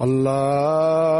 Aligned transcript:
الله 0.00 1.19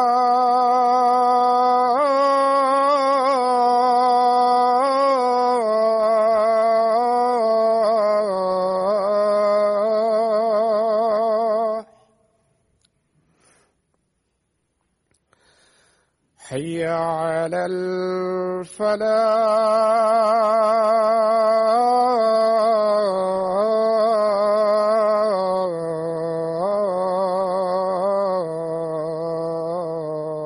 على 17.50 17.66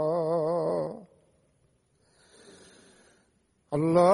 الفلاح 0.01 0.95
الله 3.75 4.14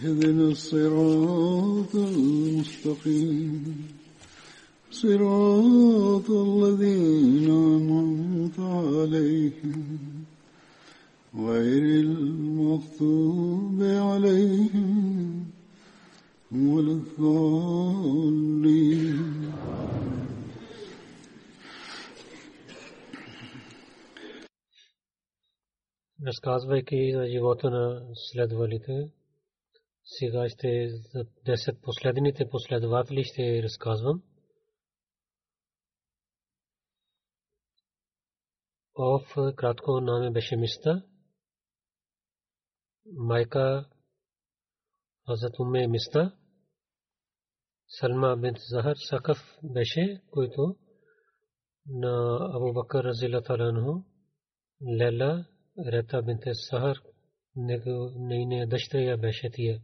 اهدنا 0.00 0.48
الصراط 0.48 1.94
المستقيم 1.94 3.76
صراط 4.90 6.30
الذين 6.30 7.50
أنعمت 7.50 8.58
عليهم 8.60 9.98
غير 11.34 11.82
المغضوب 12.06 13.82
عليهم 13.82 15.44
ولا 16.52 16.92
الضالين 16.92 18.46
разказвайки 26.26 27.12
за 27.12 27.26
живота 27.28 27.70
на 27.70 28.14
следвалите. 28.14 29.10
Сега 30.17 30.49
ще 30.49 30.89
за 30.89 31.25
10 31.25 31.81
последните 31.81 32.49
последователи 32.49 33.23
ще 33.23 33.63
разказвам. 33.63 34.23
Ов 38.95 39.35
кратко 39.55 40.01
наме 40.01 40.31
беше 40.31 40.55
миста. 40.55 41.03
Майка 43.05 43.89
Хазрат 45.27 45.59
Уме 45.59 45.87
миста. 45.87 46.37
Салма 47.87 48.37
бинт 48.37 48.57
Захар 48.69 48.95
Сакъф 49.09 49.57
беше, 49.63 50.21
който 50.31 50.75
на 51.85 52.37
Абу 52.53 52.73
Бакър 52.73 53.03
Разила 53.03 53.41
Таланху 53.41 54.03
Лела 54.99 55.45
Рета 55.87 56.21
бинте 56.21 56.53
Сахар 56.53 56.97
нейния 58.15 58.67
дъщеря 58.67 59.17
беше 59.17 59.49
тия. 59.51 59.81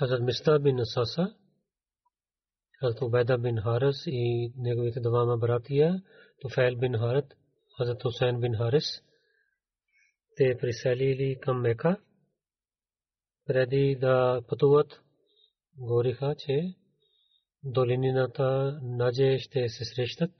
Хазрат 0.00 0.22
Миста 0.22 0.58
бин 0.58 0.78
Саса, 0.84 1.34
Хазрат 2.80 3.02
Убайда 3.02 3.38
бин 3.38 3.58
Харис 3.58 4.06
и 4.06 4.52
неговите 4.56 5.00
двама 5.00 5.36
братия, 5.36 6.02
Туфайл 6.40 6.76
бин 6.76 6.94
Харит, 6.98 7.36
Хазрат 7.76 8.02
Хусейн 8.02 8.40
бин 8.40 8.54
Харис, 8.54 9.02
те 10.36 10.56
приселили 10.60 11.38
към 11.42 11.60
Мека. 11.60 12.00
Преди 13.46 13.96
да 14.00 14.42
пътуват, 14.48 15.00
говориха, 15.78 16.34
че 16.38 16.74
долинината 17.64 18.78
Наджи 18.82 19.38
ще 19.38 19.68
се 19.68 19.84
срещат, 19.84 20.32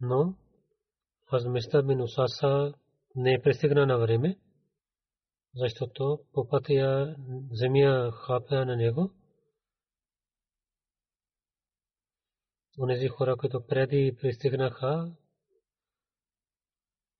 но 0.00 0.34
Хазмиста 1.30 1.82
бин 1.82 2.00
Усаса 2.00 2.74
не 3.16 3.40
пристигна 3.42 3.86
на 3.86 3.98
време, 3.98 4.38
защото 5.56 6.20
по 6.32 6.48
пътя 6.48 7.16
земя 7.52 8.10
хапя 8.10 8.64
на 8.64 8.76
него. 8.76 9.10
Онези 12.78 13.08
хора, 13.08 13.36
които 13.36 13.66
преди 13.66 14.16
пристигнаха, 14.20 15.12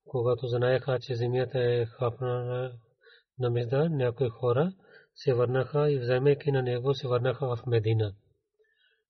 когато 0.05 0.47
знаеха, 0.47 0.99
че 1.01 1.15
земята 1.15 1.59
е 1.59 1.87
хапна 1.87 2.73
на 3.39 3.51
мезда, 3.51 3.89
някои 3.89 4.29
хора 4.29 4.73
се 5.15 5.35
върнаха 5.35 5.93
и 5.93 5.99
вземайки 5.99 6.53
на 6.53 6.63
него 6.63 6.95
се 6.95 7.09
върнаха 7.09 7.57
в 7.57 7.67
Медина. 7.67 8.15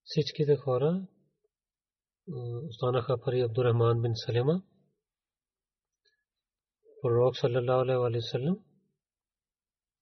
Всичките 0.05 0.57
хора 0.57 1.07
останаха 2.69 3.21
пари 3.21 3.41
Абдурахман 3.41 4.03
бин 4.03 4.13
Салема 4.15 4.63
пророк 7.03 7.37
саллалаху 7.37 8.05
алейхи 8.05 8.39
ва 8.45 8.57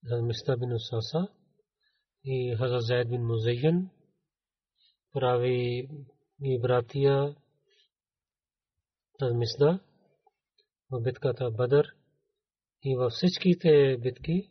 Хазрат 0.03 0.25
Миста 0.25 0.57
бин 0.57 0.73
Усаса 0.73 1.29
и 2.25 2.57
Хазрат 2.59 2.83
Зайд 2.83 3.09
бин 3.09 3.23
Музайян 3.27 3.91
прави 5.13 5.89
и 6.43 6.61
братия 6.61 7.37
Хазрат 9.21 9.37
Мисда 9.37 9.81
в 10.91 11.01
битката 11.01 11.51
Бадър. 11.51 11.87
И 12.85 12.97
във 12.97 13.13
всичките 13.13 13.97
битки 13.99 14.51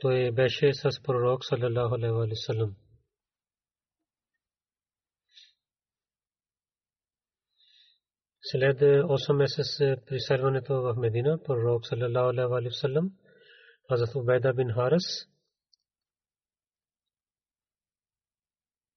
той 0.00 0.32
беше 0.32 0.74
с 0.74 1.02
пророк 1.02 1.44
саллалаху 1.44 1.94
алейхи 1.94 2.12
ва 2.12 2.36
саллям 2.46 2.76
след 8.40 8.80
8 8.80 9.32
месец 9.32 9.78
присърването 10.06 10.82
в 10.82 10.94
Медина, 10.96 11.38
пророк 11.44 11.86
саллалаху 11.86 12.28
алейхи 12.28 12.48
ва 12.48 13.10
Хазрат 13.90 14.14
Убайда 14.14 14.52
бин 14.52 14.70
Харис, 14.72 15.28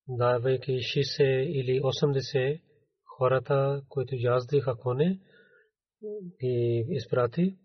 давайки 0.07 0.71
60 0.71 1.23
или 1.59 1.81
80 1.81 2.61
хората, 3.05 3.81
които 3.89 4.15
яздиха 4.15 4.75
коне, 4.75 5.19
ги 6.41 6.85
изпрати 6.89 7.57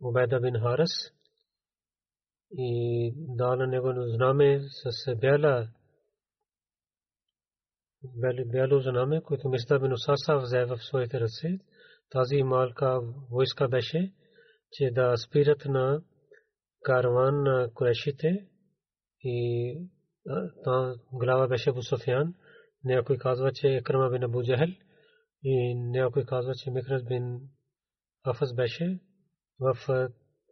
Убайда 0.00 0.40
бин 0.40 0.54
Харис 0.54 0.90
и 2.58 3.12
дал 3.16 3.56
на 3.56 3.66
него 3.66 3.92
знаме 3.96 4.60
с 4.60 5.16
бяла 5.16 5.68
бяло 8.46 8.80
знаме, 8.80 9.22
което 9.22 9.48
Мисда 9.48 9.78
бин 9.80 9.92
Усаса 9.92 10.36
взе 10.36 10.64
в 10.64 10.78
своите 10.78 11.20
ръце. 11.20 11.58
Тази 12.10 12.42
малка 12.42 13.00
войска 13.30 13.68
беше, 13.68 14.12
че 14.72 14.90
да 14.90 15.16
спират 15.16 15.64
на 15.64 16.02
караван 16.82 17.42
на 17.42 17.70
Курешите 17.74 18.46
и 19.22 19.78
та 20.64 20.94
глава 21.12 21.48
беше 21.48 21.72
Бу 21.72 21.82
Софиян. 21.82 22.34
Някой 22.84 23.18
казва, 23.18 23.52
че 23.52 23.68
Екрама 23.68 24.10
бин 24.10 24.24
Абу 24.24 24.42
Джахел 24.42 24.68
и 25.42 25.74
някой 25.74 26.24
казва, 26.24 26.54
че 26.54 26.70
Михраз 26.70 27.04
бин 27.04 27.40
Афас 28.24 28.54
беше. 28.54 29.00
В 29.60 29.76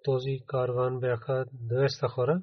този 0.04 0.40
караван 0.46 1.00
бяха 1.00 1.46
200 1.54 2.08
хора, 2.08 2.42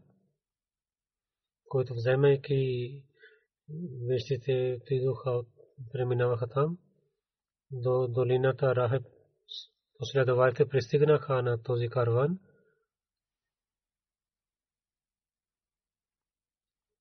които 1.70 1.94
вземайки 1.94 2.92
вещите 4.10 4.78
отидоха, 4.82 5.42
преминаваха 5.92 6.48
там. 6.48 6.78
До 7.72 8.08
долината 8.08 8.76
Рахеб 8.76 9.04
последователите 10.00 10.70
пристигнаха 10.70 11.42
на 11.42 11.64
този 11.64 11.88
карван. 11.88 12.40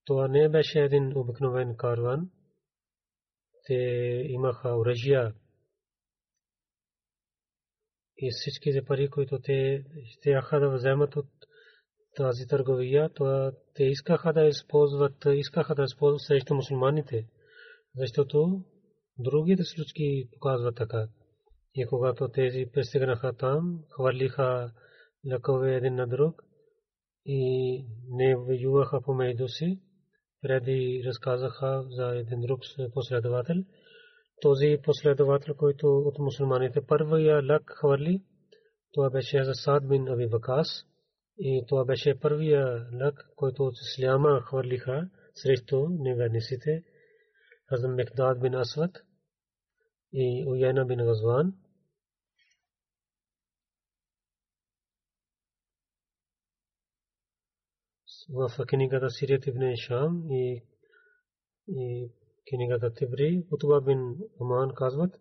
Това 0.04 0.28
не 0.28 0.48
беше 0.48 0.80
един 0.80 1.12
обикновен 1.16 1.76
карван. 1.76 2.30
Те 3.66 3.74
имаха 4.28 4.76
оръжия 4.76 5.34
и 8.16 8.30
всичките 8.32 8.84
пари, 8.84 9.10
които 9.10 9.38
те 9.40 9.84
ще 10.04 10.30
да 10.52 10.70
вземат 10.70 11.16
от 11.16 11.28
тази 12.16 12.46
търговия, 12.46 13.10
това 13.14 13.52
те 13.74 13.84
искаха 13.84 14.32
да 14.32 14.44
използват, 14.44 15.24
искаха 15.26 15.74
да 15.74 15.82
използват 15.82 16.20
срещу 16.20 16.54
мусулманите, 16.54 17.26
защото 17.96 18.64
другите 19.18 19.64
случки 19.64 20.28
показват 20.32 20.76
така. 20.76 21.08
И 21.74 21.86
когато 21.86 22.28
тези 22.28 22.66
пристигнаха 22.72 23.32
там, 23.32 23.84
хвърлиха 23.90 24.72
лъкове 25.32 25.74
един 25.76 25.94
на 25.94 26.06
друг 26.06 26.42
и 27.24 27.84
не 28.08 28.36
воюваха 28.36 29.00
помежду 29.00 29.48
си, 29.48 29.80
преди 30.44 31.02
разказаха 31.06 31.84
за 31.88 32.16
един 32.16 32.40
друг 32.40 32.60
последовател. 32.94 33.56
Този 34.40 34.78
последовател, 34.84 35.54
който 35.54 35.86
от 35.86 36.18
мусулманите 36.18 36.80
първия 36.86 37.42
лък 37.52 37.62
хвърли, 37.76 38.22
това 38.92 39.10
беше 39.10 39.44
за 39.44 39.54
Сад 39.54 39.88
бин 39.88 40.08
Аби 40.08 40.26
Вакас. 40.26 40.86
И 41.38 41.64
това 41.68 41.84
беше 41.84 42.20
първия 42.20 42.86
лък, 43.04 43.28
който 43.36 43.62
от 43.62 43.74
Исляма 43.74 44.40
хвърлиха 44.40 45.08
срещу 45.34 45.88
неверниците. 45.88 46.82
Хазам 47.68 47.94
Мекдад 47.94 48.40
бин 48.40 48.54
Асват 48.54 49.02
и 50.12 50.44
Уяна 50.46 50.84
бин 50.84 50.98
Газван. 50.98 51.52
В 58.30 58.66
книгата 58.66 59.10
Сирия 59.10 59.38
ибн 59.46 59.76
Шам 59.76 60.30
и, 60.30 60.62
и 61.68 62.10
книгата 62.50 62.92
Тибри, 62.94 63.46
Утуба 63.50 63.80
бин 63.80 64.16
Аман 64.40 64.70
казват, 64.74 65.14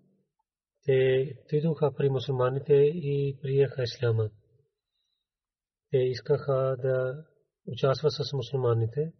те 0.86 1.25
дойдоха 1.50 1.93
при 1.98 2.10
мусулманите 2.10 2.74
и 2.74 3.38
приеха 3.41 3.83
исляма. 3.83 4.29
Те 5.91 5.98
искаха 5.98 6.75
да 6.81 7.25
участват 7.67 8.12
с 8.12 8.33
мусулманите. 8.33 9.13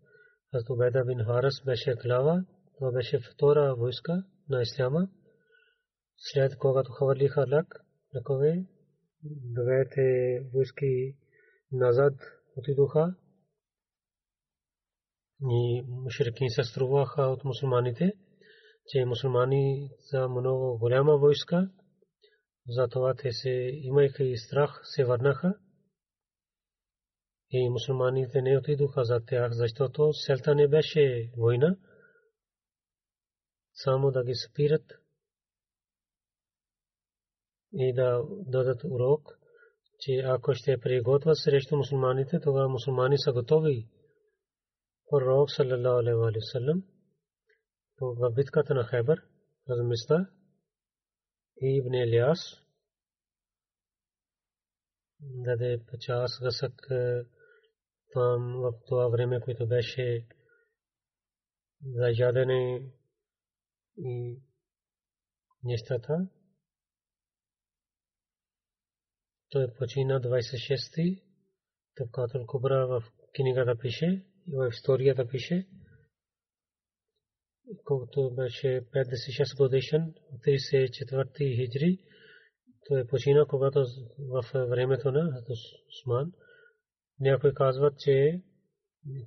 Убайда 0.69 1.05
бин 1.05 1.25
Харас 1.25 1.63
беше 1.65 1.95
клава, 1.95 2.45
това 2.77 2.91
беше 2.91 3.19
втора 3.19 3.75
войска 3.75 4.23
на 4.49 4.61
исляма. 4.61 5.07
След 6.17 6.57
когато 6.57 6.91
хвърлиха 6.91 7.45
лак, 7.51 7.85
лакове, 8.15 8.65
двете 9.23 10.39
войски 10.53 11.15
назад 11.71 12.13
отидоха 12.57 13.15
и 15.50 15.83
мушрикин 15.88 16.50
се 16.50 16.63
струваха 16.63 17.21
от 17.21 17.43
мусулманите, 17.43 18.13
че 18.88 19.05
мусулмани 19.05 19.89
са 20.00 20.27
много 20.27 20.77
голяма 20.77 21.17
войска, 21.17 21.69
затова 22.67 23.13
те 23.13 23.31
се, 23.31 23.50
имайки 23.73 24.23
и 24.23 24.38
страх, 24.38 24.81
се 24.83 25.05
върнаха 25.05 25.53
и 27.50 27.69
мусулманите 27.69 28.41
не 28.41 28.57
отидоха 28.57 29.03
за 29.03 29.19
тях, 29.27 29.51
защото 29.51 30.13
селта 30.13 30.55
не 30.55 30.67
беше 30.67 31.31
война, 31.38 31.77
само 33.73 34.12
да 34.12 34.23
ги 34.23 34.35
спират 34.35 34.85
и 37.73 37.93
да 37.93 38.21
дадат 38.29 38.83
урок, 38.83 39.39
че 40.00 40.13
ако 40.25 40.53
ще 40.53 40.79
приготвят 40.79 41.38
срещу 41.38 41.77
мусулманите, 41.77 42.39
тогава 42.39 42.69
мусулмани 42.69 43.17
са 43.17 43.33
готови. 43.33 43.88
Пророк 45.13 45.50
саллалаху 45.51 46.00
алейхи 46.00 46.20
ва 46.22 46.41
саллям 46.51 46.84
в 48.01 48.32
битката 48.32 48.74
на 48.74 48.84
Хайбър 48.84 49.20
размиста 49.70 50.29
и 51.62 51.77
Ибн 51.77 51.93
Илияс 51.93 52.39
даде 55.20 55.79
50 55.79 56.43
гъсък 56.43 56.74
там 58.13 58.62
в 58.62 58.74
това 58.88 59.08
време, 59.08 59.41
което 59.41 59.67
беше 59.67 60.27
за 61.86 62.10
ядене 62.10 62.91
и 63.98 64.41
нещата. 65.63 66.27
Той 69.50 69.74
почина 69.77 70.22
26-ти, 70.22 71.24
Табкатул 71.96 72.46
Кубра 72.46 72.88
в 72.88 73.03
книгата 73.36 73.79
пише, 73.79 74.05
и 74.05 74.32
в 74.47 74.69
историята 74.69 75.27
пише, 75.27 75.67
колкото 77.83 78.31
беше 78.35 78.67
56 78.67 79.57
годишен, 79.57 80.13
34 80.47 81.55
хиджри, 81.55 82.00
той 82.88 83.07
почина, 83.07 83.45
когато 83.50 83.85
в 84.19 84.43
времето 84.53 85.12
на 85.12 85.43
Усман. 85.89 86.33
Някой 87.19 87.53
казват, 87.53 88.00
че 88.00 88.41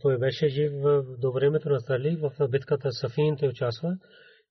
той 0.01 0.19
беше 0.19 0.49
жив 0.49 0.73
до 1.19 1.33
времето 1.33 1.69
на 1.69 1.81
Стали, 1.81 2.17
в 2.17 2.49
битката 2.49 2.93
Сафин 2.93 3.37
той 3.37 3.49
участва 3.49 3.99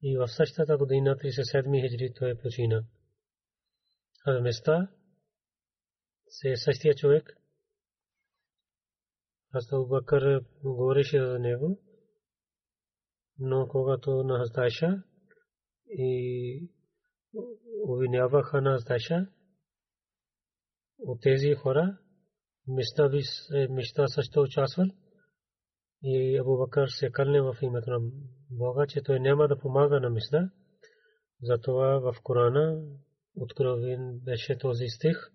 и 0.04 0.18
в 0.18 0.28
същата 0.28 0.78
година, 0.78 1.16
37 1.16 1.82
хиджри, 1.82 2.14
той 2.14 2.36
почина. 2.38 2.84
А 4.26 4.42
места 4.42 4.88
се 6.28 6.56
същия 6.56 6.96
човек, 6.96 7.38
Хазрат 9.56 9.88
Бакър 9.90 10.42
говореше 10.64 11.26
за 11.26 11.40
него, 11.40 11.80
но 13.40 13.68
когато 13.68 14.24
на 14.24 14.38
Хаздайша 14.38 15.04
и 15.90 16.70
обвиняваха 17.84 18.62
на 18.62 18.72
Хаздайша, 18.72 19.28
от 21.00 21.22
тези 21.22 21.54
хора, 21.54 21.98
мечта 22.68 23.10
би 23.10 23.22
мечта 23.70 24.08
също 24.08 24.42
участвал 24.42 24.86
и 26.04 26.38
Абу 26.38 26.58
Бакър 26.58 26.88
се 26.88 27.12
кълне 27.12 27.42
в 27.42 27.58
името 27.62 27.90
на 27.90 28.12
Бога, 28.52 28.86
че 28.88 29.04
той 29.04 29.20
няма 29.20 29.48
да 29.48 29.60
помага 29.60 30.00
на 30.00 30.10
мечта. 30.10 30.52
Затова 31.42 32.00
в 32.00 32.16
Корана 32.24 32.84
откровен 33.36 34.20
беше 34.24 34.58
този 34.58 34.88
стих 34.88 35.32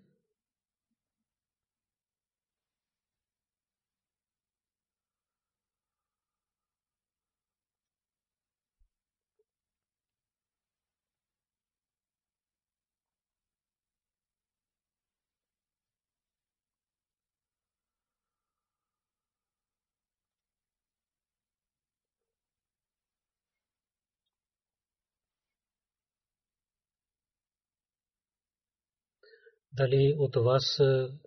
дали 29.73 30.15
от 30.17 30.35
вас, 30.35 30.79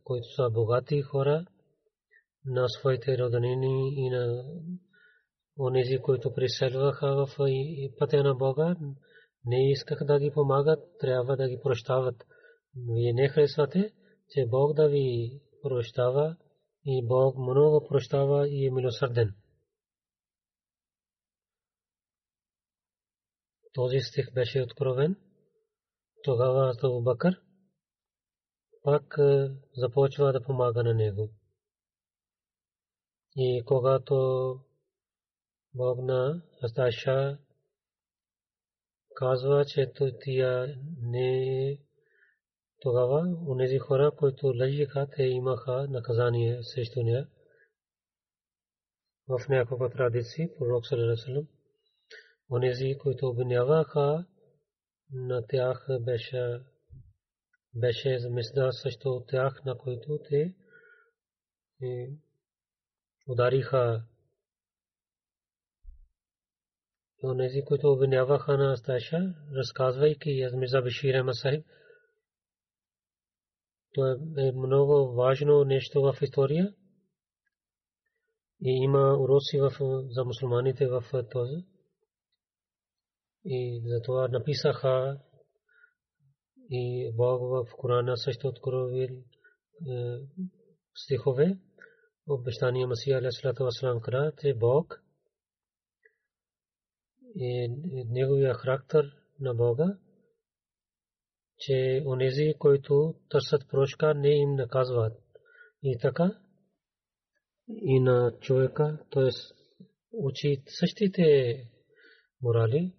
които 0.05 0.35
са 0.37 0.51
богати 0.51 1.03
хора, 1.03 1.47
на 2.45 2.69
своите 2.69 3.19
роднини 3.19 3.95
и 3.97 4.11
на 4.11 4.45
онези, 5.59 5.99
които 5.99 6.35
преселваха 6.35 7.27
в 7.27 7.37
пътя 7.99 8.23
на 8.23 8.35
Бога, 8.35 8.77
не 9.45 9.71
исках 9.71 9.99
да 10.05 10.21
ги 10.21 10.31
помагат, 10.35 10.81
трябва 11.01 11.37
да 11.37 11.49
ги 11.49 11.61
прощават. 11.63 12.25
Вие 12.77 13.13
не 13.13 13.29
харесвате, 13.29 13.93
че 14.31 14.47
Бог 14.47 14.75
да 14.75 14.89
ви 14.89 15.41
прощава 15.63 16.37
и 16.85 17.07
Бог 17.07 17.39
много 17.39 17.87
прощава 17.89 18.49
и 18.49 18.67
е 18.67 18.71
милосърден. 18.71 19.35
Този 23.73 24.01
стих 24.01 24.35
беше 24.35 24.63
откровен. 24.63 25.17
Тогава 26.23 26.75
Бакър 27.03 27.44
пак 28.85 29.17
започва 29.77 30.33
да 30.33 30.43
помага 30.43 30.85
на 30.85 30.95
него. 30.95 31.31
И 33.37 33.63
когато 33.67 34.15
Бог 35.75 35.99
на 36.03 36.43
Асташа 36.63 37.39
казва, 39.15 39.65
че 39.65 39.93
тия 40.21 40.79
не 41.03 41.79
тогава 42.81 43.37
унези 43.47 43.79
хора, 43.79 44.11
които 44.17 44.47
лъжиха, 44.47 45.09
те 45.17 45.23
имаха 45.23 45.87
наказание 45.91 46.63
срещу 46.63 47.03
нея. 47.03 47.29
В 49.29 49.49
няколко 49.49 49.89
традиции, 49.89 50.49
пророк 50.59 50.87
Салерасалам, 50.87 51.47
унези, 52.51 52.99
които 52.99 53.29
обвиняваха, 53.29 54.27
на 55.13 55.47
тях 55.47 55.87
беше 56.01 56.61
беше 57.77 58.19
замесда 58.19 58.73
също 58.73 59.09
от 59.09 59.29
тях, 59.29 59.65
на 59.65 59.79
които 59.79 60.19
те 60.29 60.55
удариха 63.29 64.05
онези, 67.23 67.65
които 67.65 67.93
обвиняваха 67.93 68.59
на 68.59 68.73
Асташа, 68.73 69.35
разказвайки 69.53 70.41
аз 70.41 70.53
Мирза 70.53 70.83
Бешир 70.83 71.23
Масахиб. 71.23 71.67
То 73.95 74.07
е 74.39 74.53
много 74.53 75.15
важно 75.15 75.65
нещо 75.65 76.03
в 76.03 76.17
история 76.23 76.75
и 78.61 78.71
има 78.71 79.17
уроци 79.19 79.61
за 80.09 80.25
мусулманите 80.25 80.87
в 80.87 81.03
този. 81.31 81.67
И 83.45 83.83
затова 83.87 84.29
написаха 84.29 85.21
и 86.71 87.13
Бог 87.17 87.41
в 87.41 87.77
Корана 87.77 88.17
също 88.17 88.49
откровил 88.49 89.09
стихове. 90.95 91.59
Обещания 92.29 92.87
Масия 92.87 93.19
Алейхиссалату 93.19 93.65
Вассалам 93.65 94.01
кара, 94.01 94.33
че 94.41 94.55
Бог 94.55 95.03
и 97.37 97.69
неговия 98.09 98.55
характер 98.55 99.13
на 99.41 99.55
Бога, 99.55 99.99
че 101.59 102.03
онези, 102.07 102.55
които 102.59 103.15
търсят 103.29 103.69
прошка, 103.71 104.15
не 104.15 104.29
им 104.29 104.55
наказват. 104.55 105.13
И 105.83 105.99
така, 106.03 106.41
и 107.69 108.01
на 108.01 108.33
човека, 108.41 108.99
т.е. 109.11 109.31
учи 110.13 110.63
същите 110.67 111.57
морали, 112.43 112.95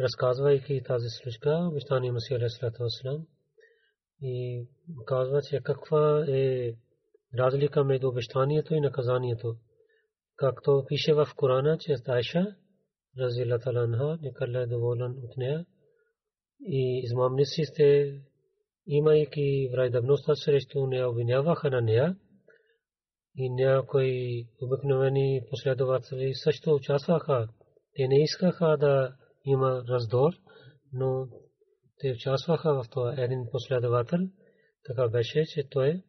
разказвайки 0.00 0.82
тази 0.86 1.08
случка, 1.08 1.68
обещания 1.70 2.12
Масия 2.12 2.36
Алейхиссалату 2.36 2.82
Вассалам 2.82 3.26
и 4.22 4.66
казва, 5.06 5.42
че 5.42 5.60
каква 5.60 6.24
е 6.28 6.74
разлика 7.38 7.84
между 7.84 8.08
обещанието 8.08 8.74
и 8.74 8.80
наказанието. 8.80 9.56
Както 10.36 10.84
пише 10.88 11.14
в 11.14 11.28
Корана, 11.36 11.78
че 11.78 11.94
Айша, 12.08 12.56
разила 13.18 13.58
таланха, 13.58 14.18
нека 14.22 14.60
е 14.62 14.66
доволен 14.66 15.10
от 15.10 15.36
нея, 15.36 15.66
и 16.60 17.00
измамниците, 17.04 18.20
имайки 18.86 19.68
враждебността 19.72 20.34
срещу 20.34 20.86
нея, 20.86 21.08
обвиняваха 21.08 21.70
на 21.70 21.80
нея, 21.80 22.16
и 23.36 23.50
някои 23.50 24.46
обикновени 24.62 25.42
последователи 25.50 26.34
също 26.34 26.74
участваха. 26.74 27.48
Те 27.96 28.08
не 28.08 28.22
искаха 28.22 28.76
да 28.76 29.16
има 29.44 29.84
раздор, 29.88 30.32
но 30.92 31.28
те 31.98 32.12
участваха 32.12 32.82
в 32.82 32.88
това. 32.90 33.14
Един 33.18 33.46
последовател 33.50 34.18
така 34.86 35.08
беше, 35.08 35.44
че 35.44 35.68
той 35.70 36.02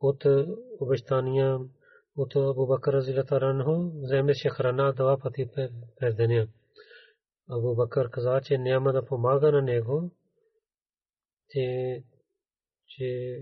от 0.00 0.24
обещания 0.80 1.58
от 2.16 2.36
Абу 2.36 2.66
Бакър 2.66 2.92
Разилатаранху 2.92 3.90
вземеше 4.02 4.48
храна 4.48 4.92
два 4.92 5.18
пъти 5.18 5.50
през 5.96 6.16
деня. 6.16 6.48
Абу 7.50 7.74
Бакър 7.74 8.10
каза, 8.10 8.40
че 8.44 8.58
няма 8.58 8.92
да 8.92 9.04
помага 9.04 9.52
на 9.52 9.62
него, 9.62 10.10
че, 11.48 12.02
че 12.86 13.38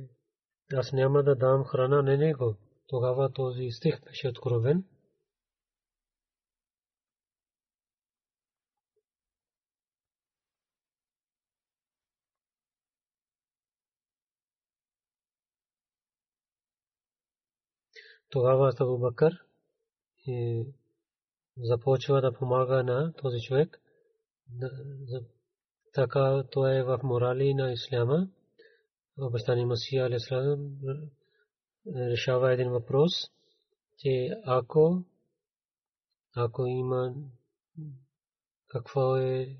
аз 0.74 0.92
няма 0.92 1.22
да 1.22 1.34
дам 1.34 1.64
храна 1.64 2.02
на 2.02 2.16
него. 2.16 2.56
Тогава 2.88 3.32
този 3.32 3.70
стих 3.70 4.04
беше 4.04 4.28
откровен. 4.28 4.84
Тогава 18.32 18.72
Абу 18.80 18.98
Бакър 18.98 19.44
започва 21.56 22.20
да 22.20 22.32
помага 22.32 22.82
на 22.82 23.12
този 23.12 23.40
човек. 23.40 23.82
Така 25.94 26.44
това 26.50 26.76
е 26.76 26.82
в 26.82 27.00
морали 27.02 27.54
на 27.54 27.72
исляма. 27.72 28.28
Обещани 29.18 29.64
Масия 29.66 30.06
Алисалам 30.06 30.78
решава 31.96 32.52
един 32.52 32.70
въпрос, 32.70 33.12
че 33.98 34.30
ако 34.44 35.04
ако 36.36 36.66
има 36.66 37.14
какво 38.68 39.16
е 39.16 39.56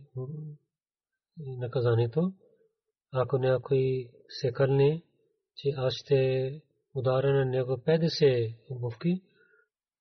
наказанието, 1.38 2.33
ако 3.11 3.38
някой 3.38 4.11
се 4.29 4.52
кърне, 4.52 5.02
че 5.57 5.69
аз 5.76 5.95
ще 5.95 6.62
ударя 6.95 7.33
на 7.33 7.45
него 7.45 7.73
50 7.73 8.57
обувки, 8.71 9.23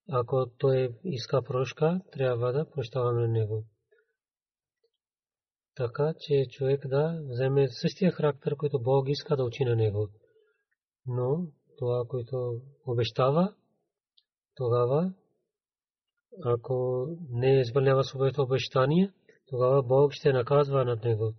ако 0.09 0.45
той 0.57 0.89
иска 1.03 1.41
прошка, 1.41 2.01
трябва 2.11 2.53
да 2.53 2.69
прощаваме 2.69 3.21
на 3.21 3.27
него. 3.27 3.63
Така 5.75 6.13
че 6.19 6.45
човек 6.49 6.87
да 6.87 7.21
вземе 7.29 7.67
същия 7.69 8.11
характер, 8.11 8.55
който 8.55 8.81
Бог 8.81 9.09
иска 9.09 9.35
да 9.35 9.43
учи 9.43 9.63
на 9.63 9.75
него. 9.75 10.09
Но 11.05 11.47
това, 11.77 12.03
което 12.07 12.61
обещава, 12.85 13.55
тогава, 14.55 15.13
ако 16.45 17.07
не 17.29 17.59
изпълнява 17.59 18.03
своето 18.03 18.41
обещание, 18.41 19.13
тогава 19.47 19.83
Бог 19.83 20.13
ще 20.13 20.33
наказва 20.33 20.85
над 20.85 21.03
него. 21.03 21.33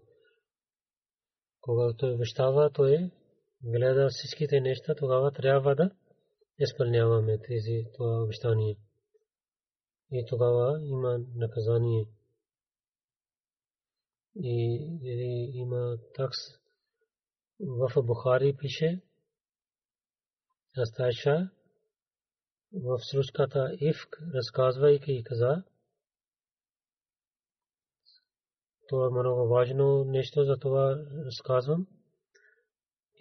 Когато 1.61 2.07
обещава, 2.07 2.71
той 2.71 3.11
гледа 3.65 4.09
всичките 4.11 4.61
неща, 4.61 4.95
тогава 4.95 5.33
трябва 5.33 5.75
да 5.75 5.91
изпълняваме 6.59 7.39
тези 7.39 7.87
това 7.95 8.23
обещание. 8.23 8.77
И 10.11 10.27
тогава 10.29 10.83
има 10.83 11.19
наказание. 11.35 12.07
И 14.37 15.51
има 15.55 15.99
такс 16.15 16.39
в 17.61 18.03
Бухари 18.03 18.57
пише, 18.57 19.01
Растайша 20.79 21.51
в 22.73 22.99
случката 22.99 23.77
Ифк, 23.81 24.23
разказвайки 24.35 25.13
и 25.13 25.25
каза, 25.25 25.65
това 28.89 29.07
е 29.07 29.11
много 29.11 29.49
важно 29.49 30.05
нещо, 30.05 30.45
за 30.45 30.57
това 30.57 30.97
разказвам, 31.27 31.87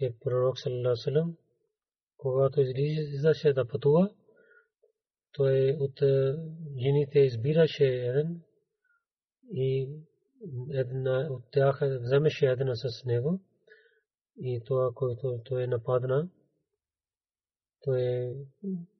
че 0.02 0.14
пророк 0.20 0.58
Салалалам, 0.58 1.36
когато 2.16 2.60
излизаше 2.60 3.52
да 3.52 3.68
пътува, 3.68 4.10
той 5.32 5.76
от 5.80 6.00
жените 6.78 7.18
избираше 7.18 7.84
един 7.84 8.42
и 9.52 9.88
една 10.70 11.28
от 11.30 11.42
тях 11.50 11.80
вземеше 12.00 12.46
една 12.46 12.74
с 12.74 13.04
него 13.04 13.40
и 14.36 14.62
това, 14.66 14.90
което 14.94 15.40
той 15.44 15.66
нападна, 15.66 16.28
той 17.84 18.34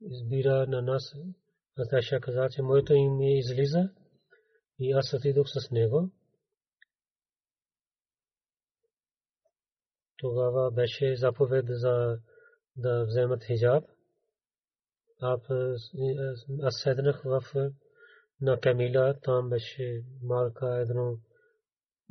избира 0.01 0.67
на 0.67 0.83
нас. 0.83 1.15
Аз 1.79 2.21
каза, 2.23 2.49
че 2.51 2.63
моето 2.63 2.95
име 2.95 3.39
излиза 3.39 3.91
и 4.81 4.93
аз 4.93 5.15
отидох 5.15 5.47
с 5.49 5.71
него. 5.71 6.11
Тогава 10.23 10.71
беше 10.71 11.17
заповед 11.17 11.65
за 11.69 12.19
да 12.77 13.05
вземат 13.05 13.45
хиджаб. 13.45 13.85
Аз 16.63 16.75
седнах 16.83 17.23
в 17.25 17.43
на 18.41 18.61
камила, 18.61 19.15
там 19.23 19.49
беше 19.49 20.05
малка 20.23 20.77
едно 20.77 21.19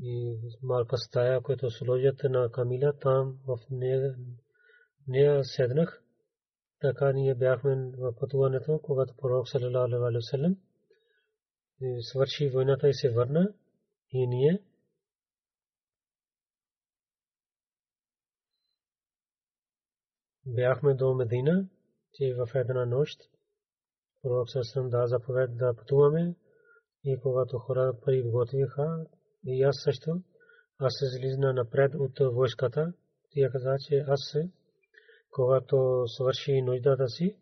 и 0.02 0.38
малка 0.64 0.98
стая, 0.98 1.42
която 1.42 1.70
сложат 1.70 2.24
на 2.24 2.52
камила, 2.52 2.94
там 3.02 3.38
в 3.48 3.60
нея 5.08 5.44
седнах. 5.44 6.04
Така 6.82 7.12
ние 7.12 7.36
бяхме 7.36 7.92
в 7.98 8.16
пътуването, 8.20 8.80
когато 8.84 9.14
пророк 9.18 9.50
саллалаху 9.50 10.06
алейхи 10.06 10.16
ва 10.16 10.22
саллям 10.22 10.56
свърши 12.00 12.50
войната 12.50 12.90
и 12.90 12.94
се 12.94 13.10
върна 13.10 13.54
и 14.12 14.28
ние 14.28 14.64
бяхме 20.56 20.94
до 20.94 21.14
Медина, 21.14 21.68
че 22.14 22.36
в 22.36 22.56
една 22.56 22.86
нощ 22.86 23.20
пророк 24.22 24.50
саллалаху 24.50 24.90
да 24.90 25.08
заповед 25.08 25.58
да 25.58 25.74
пътуваме 25.76 26.36
и 27.04 27.20
когато 27.22 27.58
хора 27.58 27.94
приготвиха 28.06 29.06
и 29.46 29.64
аз 29.64 29.76
също 29.84 30.22
аз 30.80 30.94
се 31.00 31.06
излизна 31.06 31.54
напред 31.54 31.96
от 31.96 32.20
войската. 32.36 32.94
Тя 33.32 33.50
каза, 33.50 33.76
че 33.88 34.04
аз 34.08 34.36
когато 35.32 36.04
свърши 36.08 36.62
нуждата 36.62 37.08
си, 37.08 37.38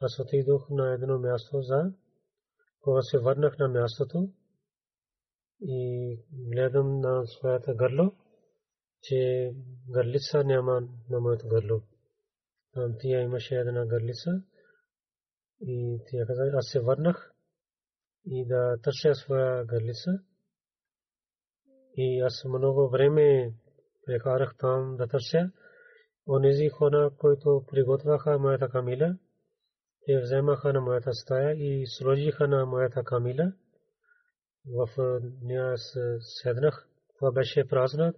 аз 0.00 0.18
отидох 0.18 0.70
на 0.70 0.94
едно 0.94 1.18
място 1.18 1.62
за, 1.62 1.92
кога 2.80 3.02
се 3.02 3.18
върнах 3.18 3.58
на 3.58 3.68
мястото 3.68 4.28
и 5.60 6.18
гледам 6.32 7.00
на 7.00 7.26
своята 7.26 7.74
гърло, 7.74 8.12
че 9.02 9.52
гърлица 9.90 10.44
няма 10.44 10.80
на 11.10 11.20
моето 11.20 11.48
гърло. 11.48 11.82
Там 12.72 12.94
тия 12.98 13.20
имаше 13.20 13.54
една 13.56 13.86
гърлица 13.86 14.30
и 15.60 16.00
тя 16.10 16.26
каза, 16.26 16.50
аз 16.54 16.66
се 16.68 16.80
върнах 16.80 17.32
и 18.26 18.46
да 18.46 18.76
търся 18.82 19.14
своя 19.14 19.64
гърлица. 19.64 20.10
И 21.96 22.20
аз 22.20 22.44
много 22.44 22.88
време 22.88 23.54
прекарах 24.06 24.54
там 24.58 24.96
да 24.96 25.06
търся 25.06 25.50
онези 26.28 26.68
хора, 26.68 27.10
които 27.18 27.64
приготвяха 27.70 28.38
моята 28.38 28.68
камила, 28.68 29.16
те 30.06 30.20
вземаха 30.20 30.72
на 30.72 30.80
моята 30.80 31.12
стая 31.12 31.52
и 31.52 31.86
сложиха 31.86 32.48
на 32.48 32.66
моята 32.66 33.04
камила. 33.04 33.52
В 34.66 34.88
нея 35.42 35.74
седнах. 36.20 36.88
Това 37.18 37.32
беше 37.32 37.68
празнат. 37.68 38.16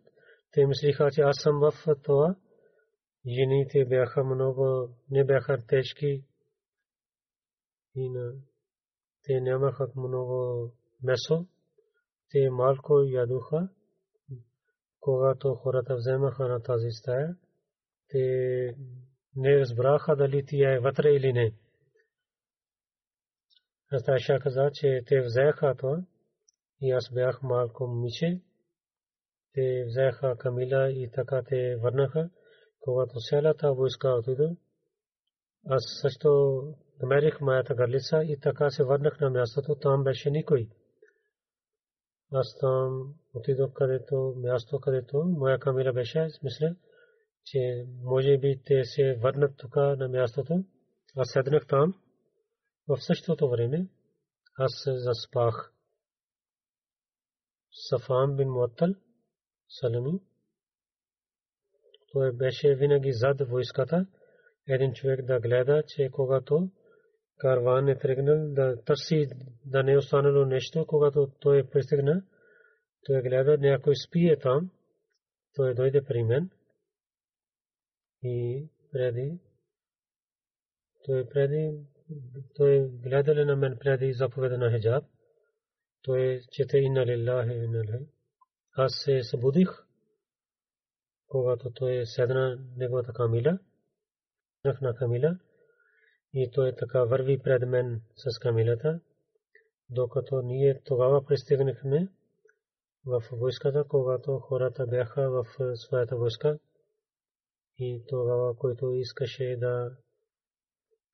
Те 0.52 0.66
мислиха, 0.66 1.10
че 1.12 1.20
аз 1.20 1.36
съм 1.42 1.60
в 1.60 1.72
това. 2.02 2.36
Жените 3.26 3.84
бяха 3.84 4.24
много, 4.24 4.88
не 5.10 5.24
бяха 5.24 5.66
тежки. 5.66 6.24
И 7.94 8.10
на, 8.10 8.32
те 9.22 9.40
нямаха 9.40 9.86
много 9.96 10.70
месо. 11.02 11.46
Те 12.30 12.50
малко 12.50 13.00
ядуха. 13.00 13.68
Когато 15.00 15.54
хората 15.54 15.96
вземаха 15.96 16.48
на 16.48 16.62
тази 16.62 16.90
стая, 16.90 17.36
те 18.08 18.74
не 19.36 19.58
разбраха 19.58 20.16
дали 20.16 20.44
тя 20.46 20.74
е 20.74 20.78
вътре 20.78 21.08
или 21.08 21.32
не. 21.32 21.52
Расташа 23.92 24.38
каза, 24.40 24.70
че 24.74 25.02
те 25.06 25.20
взеха 25.20 25.74
това 25.78 26.02
и 26.80 26.90
аз 26.90 27.12
бях 27.14 27.42
малко 27.42 27.86
момиче. 27.86 28.40
Те 29.54 29.84
взеха 29.86 30.36
Камила 30.38 30.90
и 30.90 31.10
така 31.14 31.42
те 31.48 31.76
върнаха. 31.76 32.30
Когато 32.80 33.14
цялата 33.30 33.72
войска 33.72 34.08
отида, 34.08 34.56
аз 35.66 35.82
също 36.02 36.62
намерих 37.02 37.40
моята 37.40 37.74
гърлица 37.74 38.24
и 38.24 38.40
така 38.40 38.70
се 38.70 38.84
върнах 38.84 39.20
на 39.20 39.30
мястото. 39.30 39.74
Там 39.74 40.04
беше 40.04 40.30
никой. 40.30 40.68
Аз 42.32 42.58
там 42.60 43.14
отидох 43.34 43.72
където, 43.72 44.34
място 44.36 44.80
където 44.80 45.24
моя 45.24 45.58
камила 45.58 45.92
беше. 45.92 46.28
Мисля, 46.42 46.76
че 47.44 47.86
може 48.02 48.38
би 48.38 48.62
те 48.64 48.84
се 48.84 49.18
върнат 49.22 49.56
тук 49.56 49.76
на 49.76 50.08
мястото. 50.08 50.64
Аз 51.16 51.28
седнах 51.32 51.66
там. 51.66 51.94
В 52.88 52.96
същото 53.00 53.50
време 53.50 53.88
аз 54.58 54.70
заспах. 54.86 55.72
Сафам 57.70 58.36
бин 58.36 58.48
Муаттал, 58.48 58.88
Салами. 59.68 60.20
Той 62.12 62.32
беше 62.32 62.74
винаги 62.74 63.12
зад 63.12 63.48
войската. 63.48 64.06
Един 64.68 64.92
човек 64.92 65.24
да 65.24 65.40
гледа, 65.40 65.82
че 65.86 66.08
когато 66.12 66.70
карван 67.38 67.88
е 67.88 67.98
тръгнал 67.98 68.48
да 68.48 68.82
търси 68.84 69.26
да 69.64 69.82
не 69.82 69.92
е 69.92 69.98
останало 69.98 70.44
нещо, 70.44 70.86
когато 70.86 71.32
той 71.40 71.70
пристигна, 71.70 72.22
той 73.06 73.22
гледа 73.22 73.58
някой 73.58 73.96
спие 73.96 74.38
там, 74.38 74.70
той 75.54 75.74
дойде 75.74 76.04
при 76.04 76.22
мен 76.22 76.50
и 78.22 78.68
преди 78.92 79.38
той 81.04 81.28
преди 81.28 81.86
той 82.54 82.88
гледали 82.88 83.44
на 83.44 83.56
мен 83.56 83.78
преди 83.80 84.12
заповеда 84.12 84.58
на 84.58 84.70
хиджаб. 84.70 85.04
Той 86.02 86.40
чете 86.52 86.78
инна 86.78 87.06
лиллахи 87.06 87.52
инна 87.52 87.84
лилахи. 87.84 88.06
Аз 88.80 88.92
се 89.04 89.22
събудих, 89.22 89.68
когато 91.28 91.70
той 91.70 92.06
седна 92.06 92.58
неговата 92.76 93.12
камила, 93.12 93.58
на 94.64 94.94
камила, 94.94 95.38
и 96.32 96.50
той 96.50 96.74
така 96.78 97.04
върви 97.04 97.38
пред 97.38 97.68
мен 97.68 98.02
с 98.16 98.38
камилата, 98.38 99.00
докато 99.90 100.42
ние 100.42 100.82
тогава 100.84 101.24
пристигнахме 101.24 102.08
в 103.06 103.22
войската, 103.32 103.84
когато 103.88 104.38
хората 104.38 104.86
бяха 104.86 105.30
в 105.30 105.76
своята 105.76 106.16
войска 106.16 106.58
и 107.78 108.04
тогава, 108.08 108.56
който 108.56 108.94
искаше 108.94 109.56
да 109.60 109.96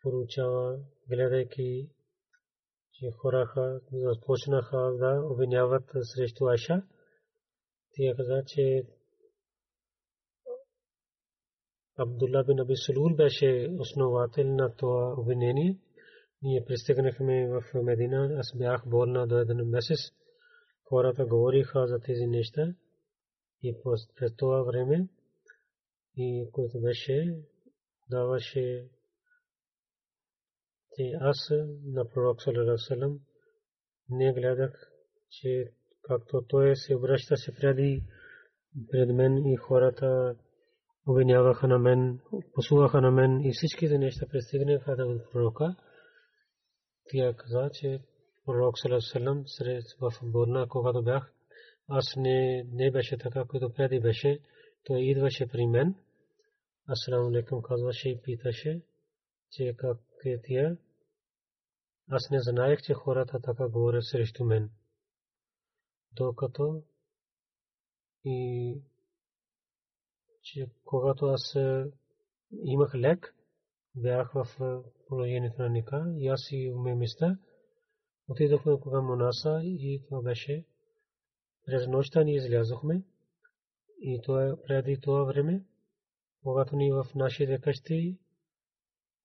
поручава, 0.02 0.78
гледайки, 1.08 1.88
че 2.92 3.10
хораха 3.10 3.80
започнаха 3.92 4.76
да 4.76 5.20
обвиняват 5.30 5.90
срещу 6.02 6.48
Аша. 6.48 6.82
Тя 7.96 8.14
каза, 8.16 8.42
че 8.46 8.86
Абдулла 11.96 12.44
бин 12.44 12.60
Аби 12.60 12.76
Сулул 12.76 13.14
беше 13.16 13.68
основател 13.78 14.46
на 14.46 14.76
това 14.76 15.14
обвинение. 15.18 15.78
Ние 16.42 16.64
пристигнахме 16.64 17.48
в 17.48 17.82
Медина, 17.82 18.36
аз 18.38 18.58
бях 18.58 18.82
болна 18.86 19.26
до 19.26 19.38
един 19.38 19.56
месец. 19.56 19.98
Хората 20.84 21.26
говориха 21.26 21.86
за 21.86 21.98
тези 21.98 22.26
неща 22.26 22.74
и 23.62 23.76
през 24.16 24.36
това 24.36 24.62
време, 24.62 25.08
и 26.16 26.48
което 26.52 26.80
беше, 26.80 27.38
даваше 28.10 28.88
и 30.98 31.14
аз 31.20 31.50
на 31.84 32.08
пророк 32.08 32.42
Салалалалалалам 32.42 33.20
не 34.10 34.32
гледах, 34.32 34.90
че 35.30 35.72
както 36.08 36.42
той 36.48 36.76
се 36.76 36.96
обръща 36.96 37.36
се 37.36 37.54
преди 37.54 38.02
пред 38.90 39.14
мен 39.14 39.46
и 39.46 39.56
хората 39.56 40.36
обвиняваха 41.06 41.68
на 41.68 41.78
мен, 41.78 42.20
посуваха 42.54 43.00
на 43.00 43.10
мен 43.10 43.40
и 43.40 43.50
всичките 43.52 43.98
неща 43.98 44.26
пристигнаха 44.30 44.96
да 44.96 45.24
пророка. 45.32 45.76
Тя 47.08 47.34
каза, 47.36 47.70
че 47.72 48.00
пророк 48.44 48.78
сред 48.78 49.84
в 50.00 50.12
Борна, 50.22 50.68
когато 50.68 51.02
бях, 51.02 51.32
аз 51.88 52.04
не, 52.16 52.66
не 52.72 52.90
беше 52.90 53.18
така, 53.18 53.44
като 53.48 53.72
преди 53.72 54.00
беше. 54.00 54.38
Той 54.84 55.00
идваше 55.00 55.46
при 55.46 55.66
мен. 55.66 55.94
Асаламу 56.88 57.28
алейкум 57.28 57.62
казваше 57.62 58.08
и 58.08 58.22
питаше, 58.22 58.82
че 59.50 59.74
как 59.76 59.98
е 60.24 60.40
тия. 60.42 60.76
Аз 62.10 62.30
не 62.30 62.38
знаех, 62.40 62.82
че 62.82 62.94
хората 62.94 63.40
така 63.40 63.68
говорят 63.68 64.04
срещу 64.04 64.44
мен. 64.44 64.70
Докато 66.16 66.82
и 68.24 68.78
че 70.42 70.70
когато 70.84 71.26
аз 71.26 71.56
имах 72.64 72.94
лек, 72.94 73.34
бях 73.94 74.32
в 74.32 74.46
положението 75.06 75.62
на 75.62 75.68
ника 75.68 76.14
и 76.16 76.28
аз 76.28 76.48
и 76.50 76.72
уме 76.72 76.94
места, 76.94 77.38
отидохме 78.28 78.80
кога 78.80 79.00
Монаса 79.00 79.60
и 79.64 80.02
това 80.08 80.22
беше. 80.22 80.64
През 81.66 81.86
нощта 81.86 82.24
ни 82.24 82.34
излязохме 82.34 83.02
и 84.00 84.20
това 84.22 84.56
преди 84.66 85.00
това 85.00 85.24
време, 85.24 85.64
когато 86.42 86.76
ни 86.76 86.92
в 86.92 87.06
нашите 87.14 87.60
къщи 87.60 88.18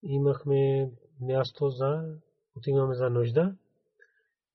имахме 0.04 0.92
място 1.22 1.70
за 1.70 2.16
отиваме 2.56 2.96
за 2.96 3.10
нужда. 3.10 3.56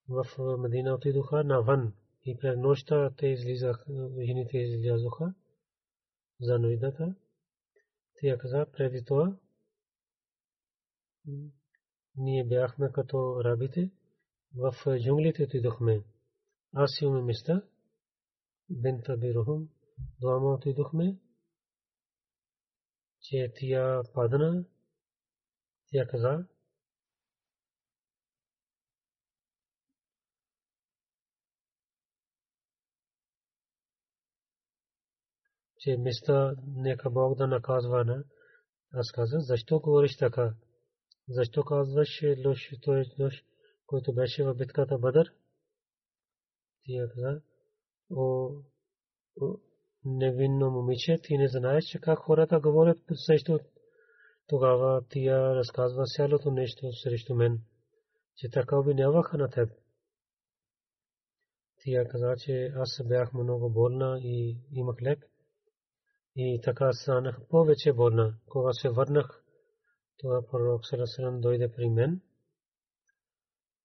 В 0.08 0.26
Медина 0.58 0.94
отидоха 0.94 1.44
навън 1.44 1.92
и 2.24 2.36
през 2.38 2.56
нощта 2.58 3.10
те 3.16 3.26
излизах, 3.26 3.84
жените 4.26 4.58
излязоха 4.58 5.34
за 6.40 6.58
нуждата. 6.58 7.14
Тя 8.20 8.38
каза 8.38 8.66
преди 8.72 9.04
това, 9.04 9.38
ние 12.16 12.44
бяхме 12.44 12.92
като 12.92 13.44
рабите, 13.44 13.90
в 14.56 14.74
джунглите 15.02 15.42
отидохме. 15.42 16.04
Аз 16.72 17.00
имаме 17.00 17.22
места, 17.22 17.62
бента 18.70 19.16
бирухум, 19.16 19.68
двама 20.20 20.54
отидохме, 20.54 21.18
че 23.20 23.52
тя 23.56 24.02
падна, 24.14 24.64
тя 25.86 26.06
каза, 26.06 26.46
че 35.84 35.96
места 35.96 36.56
нека 36.66 37.10
Бог 37.10 37.38
да 37.38 37.46
наказва 37.46 38.04
на. 38.04 38.24
Аз 38.92 39.12
казах, 39.12 39.40
защо 39.40 39.80
говориш 39.80 40.16
така? 40.16 40.54
Защо 41.28 41.64
казваш 41.64 42.22
лош, 42.46 42.70
той 42.82 43.00
е 43.00 43.22
лош, 43.22 43.44
който 43.86 44.14
беше 44.14 44.44
в 44.44 44.54
битката 44.54 44.98
Бадър? 44.98 45.32
Тия 46.84 47.08
каза, 47.08 47.40
о, 48.10 48.50
невинно 50.04 50.70
момиче, 50.70 51.18
ти 51.22 51.38
не 51.38 51.48
знаеш, 51.48 51.84
че 51.84 52.00
как 52.00 52.18
хората 52.18 52.60
говорят 52.60 52.98
срещу 53.14 53.58
тогава 54.46 55.04
тия 55.08 55.54
разказва 55.54 56.04
цялото 56.04 56.50
нещо 56.50 56.92
срещу 56.92 57.34
мен, 57.34 57.60
че 58.36 58.50
така 58.50 58.78
обвиняваха 58.78 59.38
на 59.38 59.50
теб. 59.50 59.70
Тия 61.78 62.08
каза, 62.08 62.34
че 62.38 62.72
аз 62.76 63.02
бях 63.04 63.32
много 63.32 63.70
болна 63.70 64.18
и 64.22 64.58
имах 64.72 65.02
лек. 65.02 65.33
И 66.36 66.60
така 66.64 66.92
станах 66.92 67.40
повече 67.48 67.92
болна. 67.92 68.38
Кога 68.46 68.72
се 68.72 68.88
върнах, 68.88 69.44
това 70.18 70.42
пророк 70.50 70.86
Салесалам 70.86 71.40
дойде 71.40 71.72
при 71.72 71.88
мен. 71.88 72.20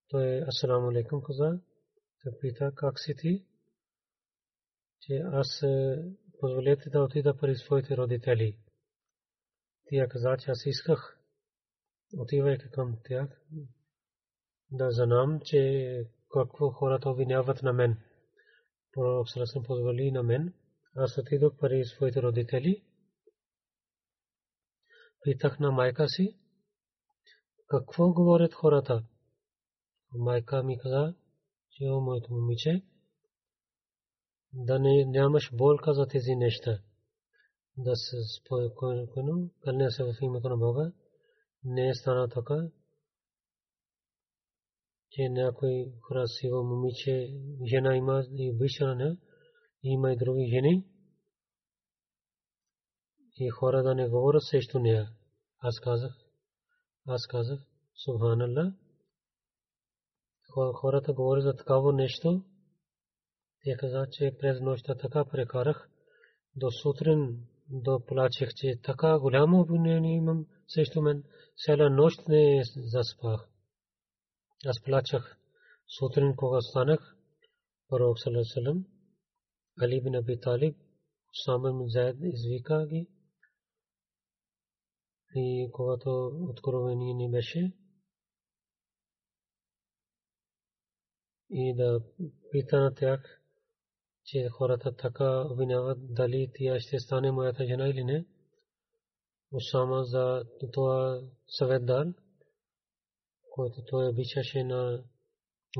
Той 0.09 0.41
Асаламу 0.47 0.89
алейкум 0.89 1.21
каза, 1.21 1.59
той 2.23 2.31
пита 2.41 2.71
как 2.75 2.99
си 2.99 3.15
ти, 3.17 3.45
че 5.01 5.13
аз 5.13 5.63
позволете 6.39 6.89
да 6.89 7.03
отида 7.03 7.37
при 7.37 7.55
своите 7.55 7.97
родители. 7.97 8.57
Тя 9.89 10.07
каза, 10.07 10.37
че 10.39 10.51
аз 10.51 10.65
исках, 10.65 11.19
отивайки 12.17 12.69
към 12.71 12.97
тях, 13.03 13.41
да 14.71 14.91
знам, 14.91 15.39
че 15.45 16.03
какво 16.33 16.69
хората 16.69 17.09
обвиняват 17.09 17.63
на 17.63 17.73
мен. 17.73 17.97
Пророк 18.91 19.29
Салесалам 19.29 19.65
позволи 19.65 20.11
на 20.11 20.23
мен, 20.23 20.53
аз 20.95 21.17
отидох 21.17 21.53
при 21.59 21.85
своите 21.85 22.21
родители. 22.21 22.83
Питах 25.23 25.59
на 25.59 25.71
майка 25.71 26.09
си, 26.09 26.39
какво 27.67 28.13
говорят 28.13 28.53
хората. 28.53 29.03
Майка 30.13 30.63
ми 30.63 30.79
каза, 30.79 31.15
че 31.71 31.85
о 31.85 32.01
моето 32.01 32.33
момиче, 32.33 32.83
да 34.53 34.79
не 34.79 35.05
нямаш 35.05 35.49
болка 35.53 35.93
за 35.93 36.07
тези 36.07 36.35
неща. 36.35 36.79
Да 37.77 37.95
се 37.95 38.17
спокойно, 38.39 39.07
кълня 39.61 39.91
се 39.91 40.03
в 40.03 40.13
името 40.21 40.49
на 40.49 40.57
Бога. 40.57 40.91
Не 41.63 41.89
е 41.89 41.93
стана 41.93 42.29
така. 42.29 42.69
че 45.11 45.29
някой 45.29 45.93
красиво 46.07 46.63
момиче, 46.63 47.39
жена 47.65 47.95
има 47.95 48.23
и 48.31 48.51
обича 48.51 48.85
на 48.85 48.95
нея, 48.95 49.17
има 49.83 50.13
и 50.13 50.17
други 50.17 50.45
жени. 50.45 50.85
И 53.37 53.49
хора 53.49 53.83
да 53.83 53.95
не 53.95 54.09
говорят 54.09 54.43
срещу 54.43 54.79
нея. 54.79 55.09
Аз 55.59 55.79
казах, 55.79 56.13
аз 57.07 57.27
казах, 57.27 57.59
Субханалlah. 58.07 58.73
Хората 60.73 61.13
говорят 61.13 61.43
за 61.43 61.55
такава 61.55 61.93
нещо. 61.93 62.43
Те 63.63 63.77
каза, 63.77 64.07
че 64.11 64.37
през 64.39 64.61
нощта 64.61 64.95
така 64.95 65.25
прекарах 65.25 65.89
до 66.55 66.71
сутрин 66.71 67.47
до 67.69 68.05
плачех, 68.05 68.49
че 68.55 68.81
така 68.83 69.19
голямо 69.19 69.59
обвинение 69.59 70.15
имам 70.15 70.45
срещу 70.67 71.01
мен. 71.01 71.23
Цяла 71.65 71.89
нощ 71.89 72.27
не 72.27 72.63
заспах. 72.75 73.49
Аз 74.65 74.83
плачах 74.83 75.37
сутрин, 75.99 76.35
кога 76.35 76.61
станах, 76.61 77.15
пророк 77.89 78.19
Салесалем, 78.19 78.85
Али 79.81 80.01
бин 80.01 80.15
Аби 80.15 80.39
Талиб, 80.39 80.77
Усама 81.31 81.73
бин 81.73 81.89
Зайд 81.89 82.17
извика 82.21 82.87
ги. 82.87 83.07
И 85.35 85.69
когато 85.73 86.31
откровение 86.49 87.13
ни 87.13 87.31
беше, 87.31 87.73
и 91.49 91.75
да 91.75 92.01
пита 92.51 92.79
на 92.79 92.93
тях, 92.93 93.41
че 94.25 94.49
хората 94.49 94.95
така 94.95 95.41
обвиняват 95.51 96.13
дали 96.13 96.51
тя 96.53 96.79
ще 96.79 96.99
стане 96.99 97.31
моята 97.31 97.65
жена 97.65 97.87
или 97.89 98.03
не. 98.03 98.25
Усама 99.51 100.03
за 100.03 100.43
това 100.73 101.21
съвет 101.47 101.85
дал, 101.85 102.13
който 103.51 103.81
той 103.87 104.09
обичаше 104.09 104.63
на 104.63 105.03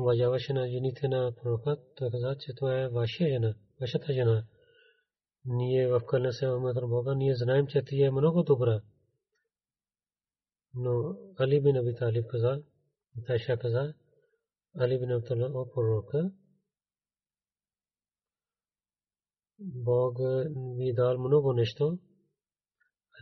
уважаваше 0.00 0.52
на 0.52 0.68
жените 0.68 1.08
на 1.08 1.32
пророка, 1.42 1.76
той 1.96 2.10
каза, 2.10 2.36
че 2.40 2.54
това 2.54 2.80
е 2.80 2.88
ваша 2.88 3.28
жена, 3.28 3.54
вашата 3.80 4.12
жена. 4.12 4.44
Ние 5.44 5.88
в 5.88 6.00
Кълна 6.06 6.32
се 6.32 6.46
на 6.46 6.86
Бога, 6.88 7.14
ние 7.14 7.34
знаем, 7.34 7.66
че 7.66 7.82
тя 7.86 8.06
е 8.06 8.10
много 8.10 8.42
добра. 8.42 8.82
Но 10.74 11.16
Али 11.38 11.60
бин 11.62 11.76
Аби 11.76 11.94
Талиб 11.94 12.26
каза, 12.30 12.62
Тайша 13.26 13.58
каза, 13.58 13.94
Али 14.78 14.98
бин 14.98 15.10
Аби 15.10 15.26
Талиб 15.26 15.54
о 15.54 15.70
пророка, 15.70 16.30
Бог 19.62 20.18
ви 20.76 20.92
дал 20.92 21.18
много 21.18 21.52
нещо. 21.52 21.98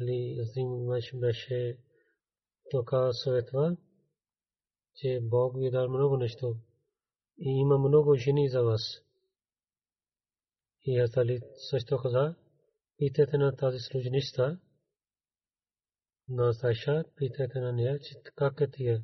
Али 0.00 0.38
Азим 0.40 0.86
беше 1.20 1.78
така 2.70 3.12
съветва, 3.12 3.76
че 4.94 5.20
Бог 5.22 5.58
ви 5.58 5.70
дал 5.70 5.88
много 5.88 6.16
нещо. 6.16 6.56
И 7.38 7.50
има 7.50 7.78
много 7.78 8.14
жени 8.14 8.48
за 8.48 8.62
вас. 8.62 8.80
И 10.90 10.98
аз 10.98 11.16
Али 11.16 11.40
също 11.70 11.98
каза, 11.98 12.34
питайте 12.98 13.38
на 13.38 13.56
тази 13.56 13.78
служеница, 13.78 14.58
на 16.28 16.52
Саша, 16.52 17.04
питайте 17.16 17.60
на 17.60 17.72
нея, 17.72 17.98
че 17.98 18.14
как 18.34 18.60
е 18.60 18.70
тия. 18.70 19.02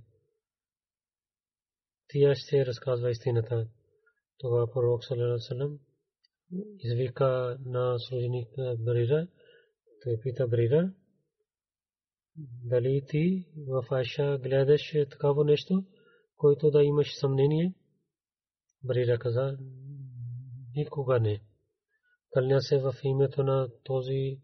Тия 2.09 2.35
ще 2.35 2.67
разказва 2.67 3.11
истината. 3.11 3.69
Това 4.39 4.67
пророк 4.73 5.05
Салалалалалалалам 5.05 5.79
извика 6.79 7.59
на 7.65 7.99
служеника 7.99 8.77
Брира, 8.79 9.29
той 10.03 10.21
пита 10.23 10.47
Брира, 10.49 10.93
дали 12.65 13.05
ти 13.09 13.47
в 13.69 13.87
Айша 13.91 14.39
гледаш 14.39 14.93
такава 15.11 15.45
нещо, 15.45 15.85
което 16.37 16.71
да 16.71 16.83
имаш 16.83 17.19
съмнение? 17.19 17.75
Брира 18.85 19.19
каза, 19.19 19.59
никога 20.77 21.21
не. 21.21 21.41
Кълня 22.35 22.61
се 22.61 22.79
в 22.79 22.95
името 23.05 23.43
на 23.43 23.69
този 23.85 24.39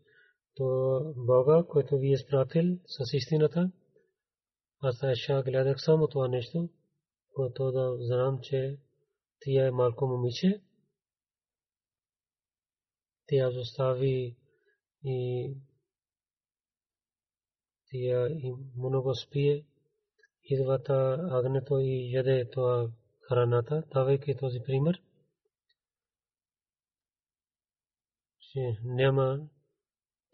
Бога, 1.16 1.64
който 1.68 1.98
ви 1.98 2.12
е 2.12 2.18
спратил 2.18 2.78
с 2.86 3.16
истината. 3.16 3.70
Аз 4.82 5.02
Айша 5.02 5.42
гледах 5.42 5.76
само 5.80 6.08
това 6.08 6.28
нещо, 6.28 6.68
което 7.34 7.72
да 7.72 7.96
знам, 8.00 8.38
че 8.42 8.78
тя 9.40 9.66
е 9.66 9.70
малко 9.70 10.06
момиче 10.06 10.60
тя 13.30 13.50
застави 13.50 14.36
и 15.04 15.54
тя 17.90 18.28
и 18.28 18.52
много 18.76 19.14
спие. 19.14 19.64
Идвата 20.44 21.18
агнето 21.30 21.78
и 21.78 22.12
яде 22.12 22.50
това 22.50 22.90
храната, 23.28 23.82
давайки 23.92 24.36
този 24.36 24.60
пример, 24.66 25.02
че 28.52 28.78
няма 28.84 29.48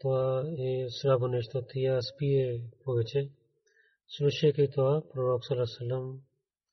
това 0.01 0.45
е 0.59 0.87
слабо 0.89 1.29
нещо, 1.29 1.63
тя 1.69 2.03
спие 2.03 2.63
повече. 2.85 3.31
Слушайки 4.09 4.69
това, 4.75 5.03
пророк 5.13 5.45
Саласалам 5.45 6.21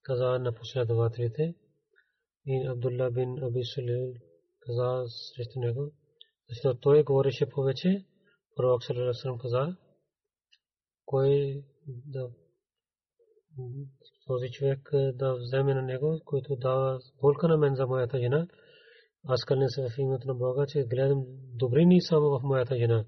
каза 0.01 0.39
на 0.39 0.53
последователите 0.53 1.55
и 2.45 2.67
Абдулла 2.67 3.11
бин 3.11 3.43
Аби 3.43 3.63
Сулил 3.63 4.13
каза 4.59 5.05
срещу 5.07 5.59
него, 5.59 5.91
защото 6.49 6.79
той 6.79 7.03
говореше 7.03 7.49
повече, 7.49 8.05
пророк 8.55 8.83
Салерасалам 8.83 9.37
каза, 9.37 9.77
кой 11.05 11.63
да 11.87 12.29
този 14.27 14.51
човек 14.51 14.89
да 14.93 15.35
вземе 15.35 15.73
на 15.73 15.81
него, 15.81 16.21
който 16.25 16.55
дава 16.55 16.99
болка 17.21 17.47
на 17.47 17.57
мен 17.57 17.75
за 17.75 17.87
моята 17.87 18.19
жена. 18.19 18.47
Аз 19.27 19.45
кълня 19.45 19.69
се 19.69 19.81
в 19.81 19.97
името 19.97 20.27
на 20.27 20.35
Бога, 20.35 20.65
че 20.67 20.83
гледам 20.83 21.25
добрини 21.55 22.01
само 22.01 22.39
в 22.39 22.43
моята 22.43 22.77
жена. 22.77 23.05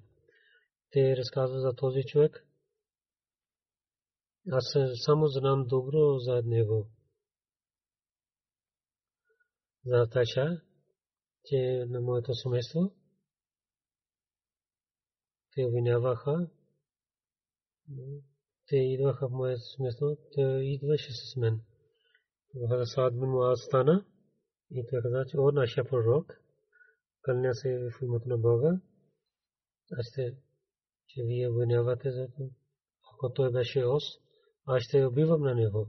Те 0.91 1.17
разказват 1.17 1.61
за 1.61 1.73
този 1.75 2.03
човек. 2.03 2.47
Аз 4.51 4.75
само 5.05 5.27
знам 5.27 5.65
добро 5.67 6.17
за 6.17 6.41
него. 6.45 6.87
За 9.85 10.07
Таша, 10.09 10.61
че 11.45 11.85
на 11.87 12.01
моето 12.01 12.33
семейство 12.33 12.91
те 15.55 15.65
обвиняваха. 15.65 16.49
Те 18.67 18.75
идваха 18.75 19.27
в 19.27 19.31
мое 19.31 19.55
смисъл, 19.57 20.17
те 20.33 20.41
идваше 20.63 21.11
с 21.13 21.35
мен. 21.35 21.61
Тогава 22.51 22.85
Саад 22.85 23.19
бин 23.19 23.29
Муаз 23.29 23.59
стана 23.65 24.05
и 24.71 24.87
той 24.89 25.01
каза, 25.01 25.25
че 25.27 25.37
о 25.37 25.51
нашия 25.51 25.85
пророк, 25.85 26.39
кълня 27.21 27.55
се 27.55 27.77
в 27.79 28.01
името 28.01 28.29
на 28.29 28.37
Бога, 28.37 28.79
аз 29.91 30.05
ще, 30.11 30.37
че 31.07 31.23
вие 31.23 31.49
обвинявате 31.49 32.11
за 32.11 32.27
това. 32.27 32.49
Ако 33.13 33.33
той 33.33 33.51
беше 33.51 33.83
ос, 33.83 34.03
аз 34.65 34.81
ще 34.81 35.05
убивам 35.05 35.41
на 35.41 35.55
него. 35.55 35.87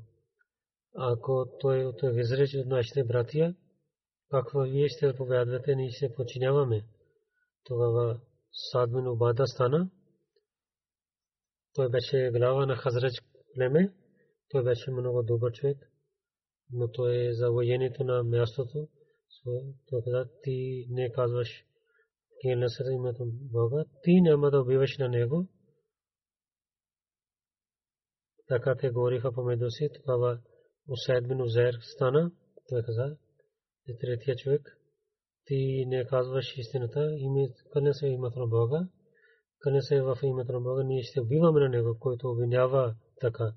Ако 0.95 1.47
той 1.61 1.85
от 1.85 2.03
изреч 2.03 2.55
от 2.55 2.67
нашите 2.67 3.05
братия, 3.05 3.55
какво 4.31 4.61
вие 4.61 4.89
ще 4.89 5.17
повядвате, 5.17 5.75
ние 5.75 5.91
ще 5.91 6.15
починяваме. 6.15 6.85
Тогава 7.65 8.21
Сад 8.53 8.93
бин 8.93 9.07
Убада 9.09 9.47
стана. 9.47 9.91
Той 11.75 11.89
беше 11.89 12.31
глава 12.33 12.67
на 12.67 12.77
Хазрач 12.77 13.13
племе. 13.55 13.95
Той 14.49 14.65
беше 14.65 14.91
много 14.91 15.23
добър 15.23 15.53
човек. 15.53 15.79
Но 16.73 16.91
той 16.91 17.27
е 17.27 17.33
за 17.33 17.51
военето 17.51 18.05
на 18.05 18.23
мястото. 18.23 18.89
Той 19.89 20.03
каза, 20.05 20.29
ти 20.43 20.87
не 20.91 21.13
казваш 21.13 21.65
Килна 22.41 22.71
се 22.71 22.83
името 22.93 23.25
Бога. 23.27 23.85
Ти 24.03 24.21
няма 24.21 24.51
да 24.51 24.61
убиваш 24.61 24.99
на 24.99 25.09
него. 25.09 25.49
Така 28.49 28.77
те 28.77 28.91
говориха 28.91 29.33
помежду 29.33 29.71
си. 29.71 29.89
Тогава 29.95 30.41
Усайд 30.89 31.29
бин 31.29 31.43
Узер 31.43 31.75
стана. 31.81 32.33
Той 32.69 32.83
каза, 32.83 33.17
третия 34.01 34.37
човек 34.37 34.77
ти 35.47 35.85
не 35.87 36.07
казваш 36.07 36.57
истината, 36.57 37.11
къде 37.73 37.95
се 37.95 38.07
името 38.07 38.39
на 38.39 38.47
Бога, 38.47 38.89
къде 39.59 39.83
се 39.83 40.03
в 40.03 40.19
името 40.23 40.53
на 40.53 40.61
Бога, 40.61 40.83
ние 40.85 41.03
ще 41.03 41.21
убиваме 41.21 41.61
на 41.61 41.69
него, 41.69 41.99
който 42.01 42.31
обвинява 42.31 42.95
така. 43.21 43.53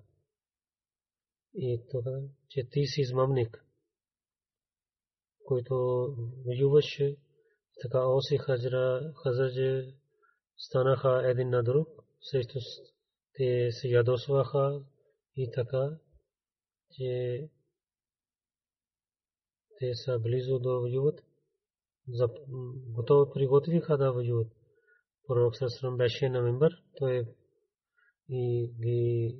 И 1.53 1.83
това, 1.91 2.21
че 2.49 2.69
ти 2.71 2.85
си 2.85 3.01
измамник, 3.01 3.65
който 5.45 5.75
воюваше, 6.45 7.17
така 7.81 8.07
Оси 8.07 8.37
Хазра, 8.37 9.13
Хазраджи 9.23 9.93
станаха 10.57 11.29
един 11.29 11.49
на 11.49 11.63
друг, 11.63 11.87
срещу 12.21 12.59
те 13.33 13.71
се 13.71 13.87
ядосваха 13.87 14.83
и 15.35 15.51
така, 15.51 15.97
че 16.91 17.49
те 19.79 19.95
са 19.95 20.19
близо 20.19 20.59
до 20.59 20.79
воюват 20.79 21.23
готово 22.95 23.31
приготвиха 23.33 23.97
да 23.97 24.11
воюват. 24.13 24.47
Пророк 25.27 25.55
Сасрам 25.55 25.97
беше 25.97 26.29
на 26.29 26.41
мембър, 26.41 26.83
той 26.97 27.25
и 28.29 28.71
ги 28.79 29.35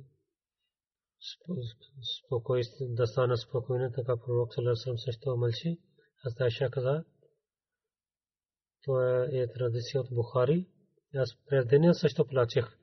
да 2.80 3.06
стана 3.06 3.36
спокойна, 3.36 3.92
така 3.92 4.16
пророк 4.16 4.54
Салесалам 4.54 4.98
също 4.98 5.36
мълчи. 5.36 5.78
Аз 6.24 6.40
Айша 6.40 6.70
каза, 6.70 7.04
това 8.82 9.28
е 9.32 9.46
традиция 9.46 10.00
от 10.00 10.08
Бухари. 10.10 10.66
Аз 11.14 11.36
през 11.48 11.66
деня 11.66 11.94
също 11.94 12.26
плачех. 12.26 12.78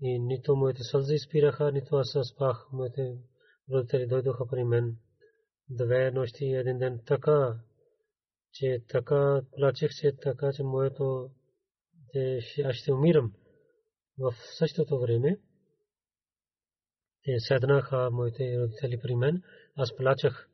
И 0.00 0.18
нито 0.18 0.56
моите 0.56 0.82
сълзи 0.82 1.18
спираха, 1.18 1.72
нито 1.72 1.96
аз 1.96 2.16
спах. 2.34 2.66
Моите 2.72 3.18
родители 3.72 4.06
дойдоха 4.06 4.46
при 4.46 4.64
мен. 4.64 4.96
Две 5.70 6.10
нощи 6.10 6.44
и 6.44 6.54
един 6.54 6.78
ден 6.78 7.00
така, 7.06 7.60
че 8.52 8.84
така 8.88 9.42
плачех, 9.56 9.90
че 10.00 10.16
така, 10.16 10.52
че 10.52 10.62
моето 10.62 11.30
аз 12.64 12.74
ще 12.74 12.92
умирам. 12.92 13.34
В 14.18 14.34
същото 14.58 15.00
време 15.00 15.40
те 17.24 17.38
седнаха 17.38 18.10
моите 18.10 18.58
родители 18.60 18.98
при 19.02 19.14
мен. 19.14 19.42
Аз 19.76 19.96
плачах. 19.96 20.48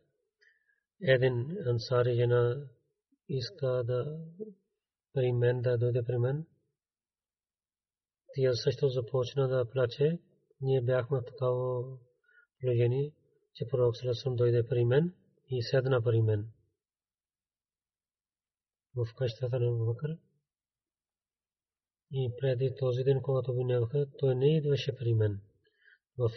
Един 1.03 1.57
ансари 1.67 2.15
жена 2.15 2.69
иска 3.29 3.67
да 3.67 4.19
при 5.13 5.33
мен 5.33 5.63
да 5.63 5.79
дойде 5.79 6.03
при 6.03 6.19
мен. 6.19 6.47
Тя 8.35 8.53
също 8.55 8.89
започна 8.89 9.49
да 9.49 9.71
плаче. 9.71 10.19
Ние 10.61 10.83
бяхме 10.83 11.21
в 11.21 11.25
такава 11.25 11.85
положение, 12.61 13.13
че 13.55 13.69
пророк 13.69 13.97
Салесам 13.97 14.37
дойде 14.37 14.69
при 14.69 14.85
мен 14.85 15.15
и 15.51 15.63
седна 15.63 16.03
при 16.03 16.23
мен. 16.23 16.51
В 18.97 19.15
къщата 19.17 19.61
на 19.61 19.85
Бакър. 19.85 20.19
И 22.13 22.33
преди 22.41 22.75
този 22.79 23.03
ден, 23.05 23.23
когато 23.23 23.53
минаваха, 23.53 24.07
той 24.19 24.35
не 24.35 24.57
идваше 24.57 24.97
при 24.97 25.15
мен. 25.15 25.41
В 26.19 26.31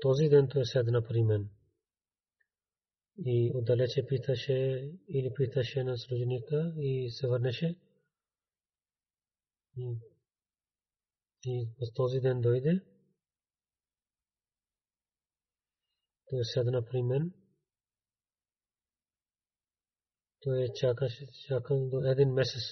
този 0.00 0.28
ден 0.28 0.48
той 0.48 0.64
седна 0.64 1.02
при 1.02 1.22
мен. 1.22 1.50
И 3.18 3.52
отдалече 3.54 4.06
питаше 4.06 4.92
или 5.08 5.34
питаше 5.34 5.84
на 5.84 5.98
служеника 5.98 6.74
и 6.78 7.10
се 7.10 7.28
върнеше. 7.28 7.78
И, 9.76 9.98
и 11.44 11.68
в 11.78 11.94
този 11.94 12.20
ден 12.20 12.40
дойде. 12.40 12.80
Той 16.30 16.44
седна 16.44 16.84
при 16.84 17.02
мен. 17.02 17.32
Той 20.40 20.68
чакаше, 20.74 21.26
чакал 21.48 21.88
до 21.88 22.04
един 22.04 22.32
месец. 22.32 22.62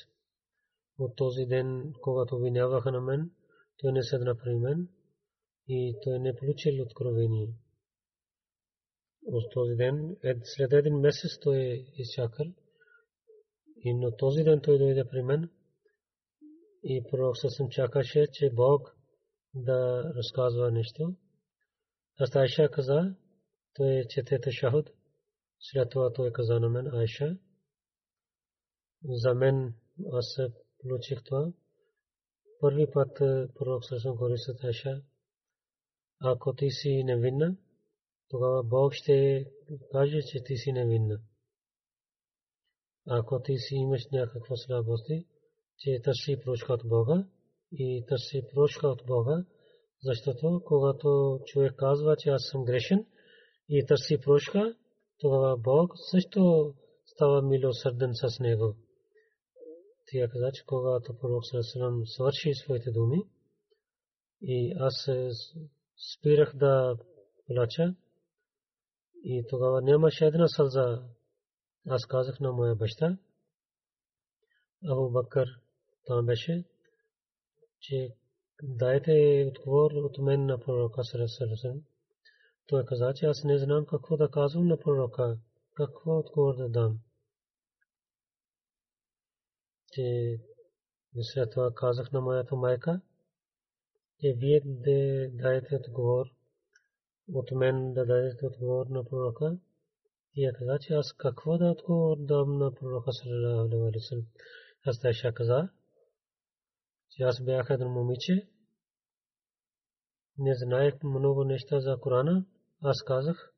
От 0.99 1.17
този 1.17 1.47
ден, 1.47 1.93
когато 2.03 2.39
виняваха 2.39 2.93
на 2.93 3.01
мен, 3.01 3.31
той 3.79 3.93
не 3.93 4.03
седна 4.03 4.39
при 4.39 4.55
мен 4.55 4.89
и 5.75 5.99
той 6.03 6.19
не 6.19 6.37
получил 6.37 6.83
откровение. 6.83 7.49
От 9.27 9.53
този 9.53 9.75
ден, 9.77 10.17
след 10.45 10.73
един 10.73 10.97
месец 10.97 11.39
той 11.43 11.59
е 11.59 11.85
изчакал. 11.97 12.47
И 13.77 13.95
на 13.95 14.17
този 14.17 14.45
ден 14.45 14.61
той 14.61 14.79
дойде 14.79 15.05
при 15.09 15.23
мен 15.23 15.51
и 16.83 17.03
пророк 17.11 17.37
съм 17.37 17.69
чакаше, 17.71 18.27
че 18.33 18.51
Бог 18.51 18.97
да 19.55 20.13
разказва 20.17 20.71
нещо. 20.71 21.17
Аз 22.19 22.37
Айша 22.37 22.69
каза, 22.71 23.15
той 23.75 24.05
чете 24.09 24.41
ташахуд. 24.41 24.91
След 25.61 25.91
това 25.91 26.13
той 26.13 26.33
каза 26.33 26.61
на 26.61 26.69
мен, 26.69 26.87
Айша, 26.87 27.37
за 29.05 29.35
мен 29.35 29.75
аз 30.13 30.39
получих 30.79 31.25
това. 31.25 31.53
Първи 32.61 32.87
път 32.93 33.17
пророк 33.55 33.85
съм 33.85 34.13
говори 34.13 34.39
с 34.39 34.65
Айша, 34.65 35.03
ако 36.25 36.55
ти 36.55 36.71
си 36.71 37.05
невинна, 37.05 37.57
тогава 38.29 38.63
Бог 38.63 38.93
ще 38.93 39.47
каже, 39.93 40.23
че 40.23 40.45
ти 40.45 40.57
си 40.57 40.73
невинна. 40.73 41.21
Ако 43.07 43.43
ти 43.43 43.59
си 43.59 43.75
имаш 43.75 44.07
някаква 44.13 44.57
слабости, 44.57 45.27
че 45.79 46.01
търси 46.05 46.37
прошка 46.45 46.73
от 46.73 46.89
Бога 46.89 47.27
и 47.73 48.05
търси 48.09 48.43
прошка 48.55 48.89
от 48.89 49.03
Бога, 49.07 49.45
защото 50.03 50.63
когато 50.65 51.41
човек 51.45 51.75
казва, 51.77 52.17
че 52.17 52.31
аз 52.31 52.43
съм 52.51 52.65
грешен 52.65 53.07
и 53.69 53.87
търси 53.87 54.19
прошка, 54.25 54.77
тогава 55.19 55.57
Бог 55.57 55.93
също 56.11 56.75
става 57.07 57.43
милосърден 57.43 58.11
с 58.15 58.41
него. 58.41 58.77
Тя 60.07 60.29
каза, 60.29 60.51
че 60.53 60.65
когато 60.67 61.19
пророк 61.19 61.47
Сарасалам 61.47 62.03
спирах 66.03 66.57
да 66.57 66.97
плача 67.47 67.95
и 69.25 69.45
тогава 69.49 69.83
нямаше 69.83 70.27
една 70.27 70.49
сълза. 70.49 71.03
Аз 71.89 72.07
казах 72.07 72.41
на 72.41 72.53
моя 72.53 72.75
баща, 72.75 73.19
Абу 74.89 75.11
Бакър 75.11 75.49
там 76.07 76.27
беше, 76.27 76.65
че 77.81 78.15
дайте 78.63 79.45
отговор 79.49 79.91
от 79.91 80.19
мен 80.19 80.47
на 80.47 80.61
пророка 80.61 81.05
Сарасалам. 81.05 81.83
Той 82.67 82.85
каза, 82.85 83.13
че 83.17 83.27
аз 83.27 83.45
не 83.45 83.59
знам 83.59 83.87
какво 83.87 84.17
да 84.17 84.31
казвам 84.31 84.67
на 84.67 84.79
пророка, 84.79 85.39
какво 85.75 86.19
отговор 86.19 86.57
да 86.57 86.69
дам. 86.69 86.99
Че 89.93 90.39
след 91.21 91.51
това 91.51 91.71
казах 91.75 92.13
на 92.13 92.21
моята 92.21 92.57
майка, 92.57 93.01
че 94.23 94.35
вие 94.37 94.61
да 94.65 95.29
дадете 95.31 95.77
отговор 95.77 96.27
от 97.33 97.51
мен 97.51 97.93
да 97.93 98.07
дадете 98.07 98.47
отговор 98.47 98.87
на 98.87 99.05
пророка. 99.05 99.59
Тя 100.35 100.53
каза, 100.53 100.79
че 100.81 100.95
аз 100.95 101.13
какво 101.13 101.59
да 101.59 101.71
отговор 101.71 102.17
дам 102.21 102.59
на 102.59 102.75
пророка 102.75 103.13
саллалаху 103.13 103.77
алейхи 103.77 103.99
ва 103.99 104.01
саллям. 104.01 104.27
Аз 104.87 105.01
Тайша 105.01 105.33
каза, 105.33 105.69
че 107.11 107.23
аз 107.23 107.45
бях 107.45 107.71
едно 107.71 107.89
момиче, 107.89 108.49
не 110.39 110.55
знаех 110.55 110.95
много 111.03 111.45
неща 111.45 111.81
за 111.81 111.97
Корана. 112.01 112.47
Аз 112.83 113.03
казах, 113.03 113.53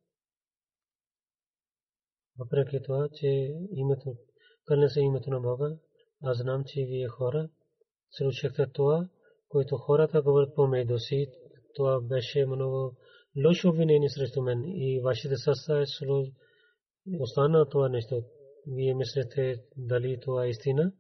въпреки 2.39 2.83
това, 2.85 3.09
че 3.13 3.27
името, 3.71 4.17
кърне 4.65 4.89
се 4.89 5.01
името 5.01 5.31
на 5.31 5.41
Бога, 5.41 5.77
аз 6.23 6.39
знам, 6.39 6.65
че 6.67 6.85
вие 6.85 7.09
хора, 7.09 7.49
слушахте 8.11 8.67
това, 8.73 9.09
което 9.55 9.77
хората 9.77 10.23
говорят 10.23 10.55
помежду 10.55 10.99
си, 10.99 11.27
това 11.75 12.01
беше 12.01 12.47
много 12.47 12.97
лошо 13.47 13.69
обвинение 13.69 14.09
срещу 14.09 14.43
мен 14.43 14.65
и 14.67 15.01
вашите 15.01 15.37
сърца 15.37 15.81
е 15.81 15.85
остана 17.21 17.69
това 17.69 17.89
нещо. 17.89 18.23
Вие 18.67 18.95
мислите 18.95 19.63
дали 19.77 20.21
това 20.21 20.45
е 20.45 20.49
истина? 20.49 20.93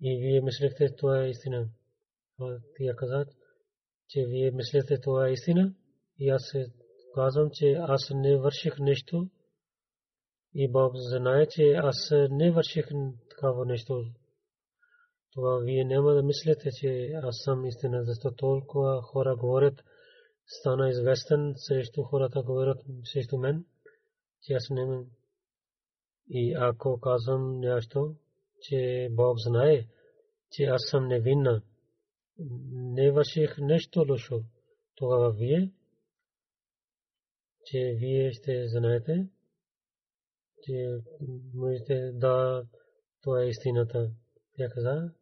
И 0.00 0.18
вие 0.18 0.40
мислите 0.40 0.96
това 0.96 1.24
е 1.24 1.28
истина. 1.28 1.68
Тя 2.76 2.96
каза, 2.96 3.26
че 4.08 4.26
вие 4.26 4.50
мислите 4.50 5.00
това 5.00 5.28
е 5.28 5.32
истина. 5.32 5.74
И 6.18 6.28
аз 6.28 6.52
казвам, 7.14 7.50
че 7.52 7.72
аз 7.72 8.10
не 8.14 8.36
върших 8.36 8.78
нещо. 8.78 9.28
И 10.54 10.68
Бог 10.68 10.92
знае, 10.96 11.46
че 11.46 11.72
аз 11.72 12.12
не 12.30 12.50
върших 12.50 12.88
такава 13.30 13.66
нещо 13.66 14.04
това 15.32 15.58
вие 15.58 15.84
няма 15.84 16.12
да 16.12 16.22
мислите, 16.22 16.70
че 16.80 17.12
аз 17.22 17.36
съм 17.44 17.66
истина, 17.66 18.04
защото 18.04 18.36
толкова 18.36 19.02
хора 19.02 19.36
говорят, 19.36 19.84
стана 20.46 20.88
известен 20.88 21.54
срещу 21.56 22.02
хората 22.02 22.42
говорят 22.42 22.78
срещу 23.04 23.38
мен, 23.38 23.64
че 24.42 24.52
аз 24.52 24.70
не 24.70 25.04
И 26.28 26.54
ако 26.58 27.00
казвам 27.00 27.60
нещо, 27.60 28.14
че 28.60 29.08
Бог 29.10 29.38
знае, 29.38 29.86
че 30.50 30.64
аз 30.64 30.82
съм 30.90 31.08
невинна, 31.08 31.62
не 32.72 33.10
върших 33.10 33.58
нещо 33.58 34.04
лошо, 34.08 34.42
тогава 34.94 35.32
вие, 35.32 35.70
че 37.64 37.96
вие 37.98 38.32
ще 38.32 38.68
знаете, 38.68 39.28
че 40.62 40.98
можете 41.54 42.12
да 42.12 42.64
това 43.22 43.42
е 43.42 43.48
истината. 43.48 44.10
Тя 44.56 44.68
каза, 44.68 45.12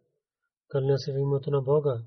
кълня 0.69 0.99
се 0.99 1.13
в 1.13 1.19
името 1.19 1.51
на 1.51 1.63
Бога. 1.63 2.03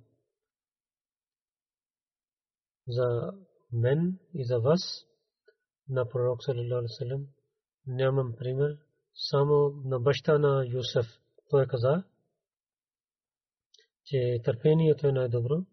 За 2.88 3.34
мен 3.72 4.20
и 4.34 4.46
за 4.46 4.60
вас 4.60 5.06
на 5.90 6.10
пророк 6.10 6.44
саллалаху 6.44 7.28
нямам 7.88 8.36
пример, 8.38 8.78
само 9.14 9.70
на 9.86 10.00
баща 10.00 10.38
на 10.38 10.66
Юсеф. 10.68 11.06
Той 11.50 11.68
каза, 11.68 12.04
че 14.04 14.42
търпението 14.44 15.08
е 15.08 15.12
най-добро, 15.12 15.66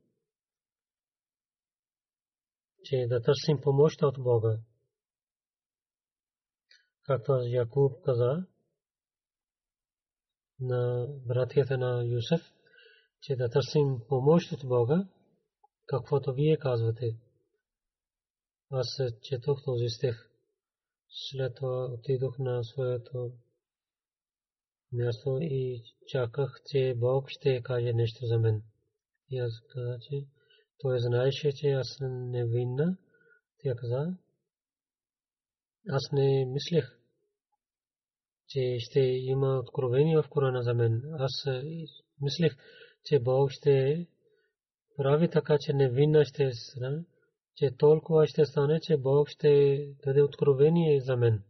че 2.85 3.07
да 3.09 3.23
търсим 3.23 3.61
помощ 3.61 4.03
от 4.03 4.23
Бога. 4.23 4.59
Както 7.03 7.33
Якуб 7.43 8.03
каза 8.05 8.47
на 10.65 11.07
братята 11.27 11.79
на 11.79 12.05
Юсеф, 12.05 12.41
че 13.23 13.37
да 13.37 13.49
търсим 13.49 14.01
помощ 14.09 14.53
от 14.53 14.69
Бога, 14.69 15.09
каквото 15.87 16.35
вие 16.35 16.57
казвате. 16.57 17.19
Аз 18.71 19.01
четох 19.23 19.65
този 19.65 19.89
стих. 19.89 20.31
След 21.09 21.55
това 21.55 21.85
отидох 21.85 22.39
на 22.39 22.65
своето 22.65 23.33
място 24.93 25.39
и 25.41 25.83
чаках, 26.07 26.61
че 26.67 26.95
Бог 26.97 27.29
ще 27.29 27.63
каже 27.63 27.93
нещо 27.93 28.27
за 28.27 28.39
мен. 28.39 28.63
И 29.31 29.39
аз 29.39 29.53
казах, 29.73 30.01
че 30.01 30.27
той 30.79 30.99
знаеше, 30.99 31.53
че 31.53 31.71
аз 31.71 31.99
не 32.01 32.47
винна. 32.47 32.97
Тя 33.59 33.75
каза, 33.75 34.17
аз 35.89 36.13
не 36.13 36.47
мислех, 36.47 36.99
че 38.55 38.77
ще 38.79 39.01
има 39.01 39.59
откровение 39.59 40.23
в 40.23 40.29
Корана 40.31 40.63
за 40.63 40.75
мен. 40.75 41.03
Аз 41.19 41.33
мислех, 42.21 42.57
че 43.05 43.19
Бог 43.19 43.51
ще 43.51 44.07
прави 44.97 45.31
така, 45.31 45.57
че 45.61 45.73
невинна 45.73 46.25
ще 46.25 46.53
стане, 46.53 47.05
че 47.57 47.77
толкова 47.77 48.27
ще 48.27 48.45
стане, 48.45 48.81
че 48.81 48.97
Бог 48.97 49.29
ще 49.29 49.79
даде 50.05 50.23
откровение 50.23 51.01
за 51.01 51.17
мен. 51.17 51.43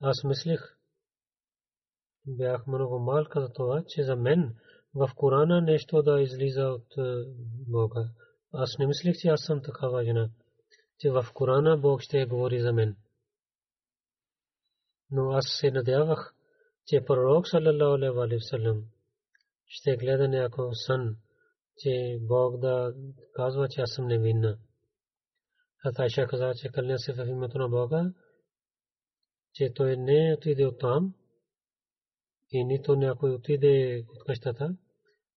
Аз 0.00 0.24
мислех, 0.24 0.60
бях 2.26 2.66
много 2.66 2.98
малка 2.98 3.40
за 3.40 3.52
това, 3.52 3.84
че 3.88 4.02
за 4.02 4.16
мен 4.16 4.56
в 4.94 5.10
Корана 5.16 5.60
нещо 5.60 6.02
да 6.02 6.20
излиза 6.20 6.62
от 6.62 6.94
Бога. 7.68 8.08
Аз 8.52 8.78
не 8.78 8.86
мислех, 8.86 9.14
че 9.16 9.28
аз 9.28 9.40
съм 9.40 9.62
такава 9.62 10.04
жена, 10.04 10.30
че 10.98 11.10
в 11.10 11.26
Корана 11.34 11.76
Бог 11.76 12.00
ще 12.00 12.26
говори 12.26 12.60
за 12.60 12.72
мен. 12.72 12.96
Но 15.10 15.30
аз 15.30 15.44
се 15.60 15.70
надявах, 15.70 16.34
че 16.86 17.04
пророк 17.04 17.48
саллалаху 17.48 18.20
алейхи 18.20 18.34
ва 18.34 18.40
саллям 18.40 18.84
ще 19.66 19.96
гледа 19.96 20.28
някой 20.28 20.74
сън, 20.74 21.16
че 21.78 22.18
Бог 22.20 22.58
да 22.58 22.94
казва, 23.34 23.68
че 23.68 23.80
аз 23.80 23.90
съм 23.90 24.06
невинна. 24.06 24.58
А 25.84 25.92
Тайша 25.92 26.26
каза, 26.26 26.52
че 26.54 26.68
кълня 26.68 26.98
се 26.98 27.12
в 27.12 27.26
името 27.26 27.58
на 27.58 27.68
Бога, 27.68 28.12
че 29.54 29.72
той 29.74 29.96
не 29.96 30.34
отиде 30.38 30.66
от 30.66 30.78
там 30.78 31.14
и 32.50 32.64
нито 32.64 32.96
някой 32.96 33.30
отиде 33.30 34.04
от 34.08 34.24
къщата. 34.24 34.76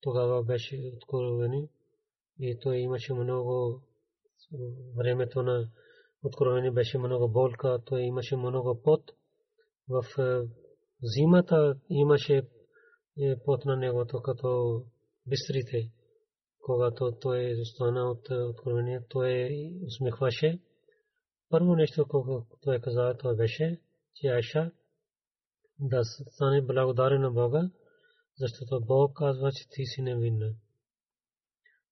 Тогава 0.02 0.44
беше 0.44 0.92
откровени 0.96 1.70
и 2.40 2.60
той 2.60 2.78
имаше 2.78 3.14
много 3.14 3.82
времето 4.98 5.44
на 5.44 5.70
откровени 6.24 6.72
беше 6.72 6.98
много 6.98 7.30
болка, 7.30 7.80
той 7.86 8.02
имаше 8.02 8.38
много 8.38 8.82
пот. 8.84 9.12
В 9.92 10.06
зимата 11.04 11.76
имаше 11.90 12.48
пот 13.46 13.66
на 13.66 13.78
него, 13.78 14.06
като 14.24 14.84
бистрите. 15.28 15.92
Когато 16.60 17.18
той 17.22 17.56
застана 17.56 18.12
от 18.12 18.30
откровение, 18.30 19.02
той 19.10 19.50
усмихваше. 19.86 20.60
Първо 21.50 21.76
нещо, 21.76 22.06
което 22.08 22.46
той 22.62 22.80
каза, 22.80 23.16
това 23.20 23.36
беше, 23.36 23.82
че 24.16 24.28
Айша 24.28 24.72
да 25.80 26.04
стане 26.04 26.62
благодарен 26.62 27.22
на 27.22 27.32
Бога, 27.32 27.70
защото 28.38 28.86
Бог 28.86 29.18
казва, 29.18 29.52
че 29.52 29.70
ти 29.70 29.86
си 29.86 30.02
невинна. 30.02 30.56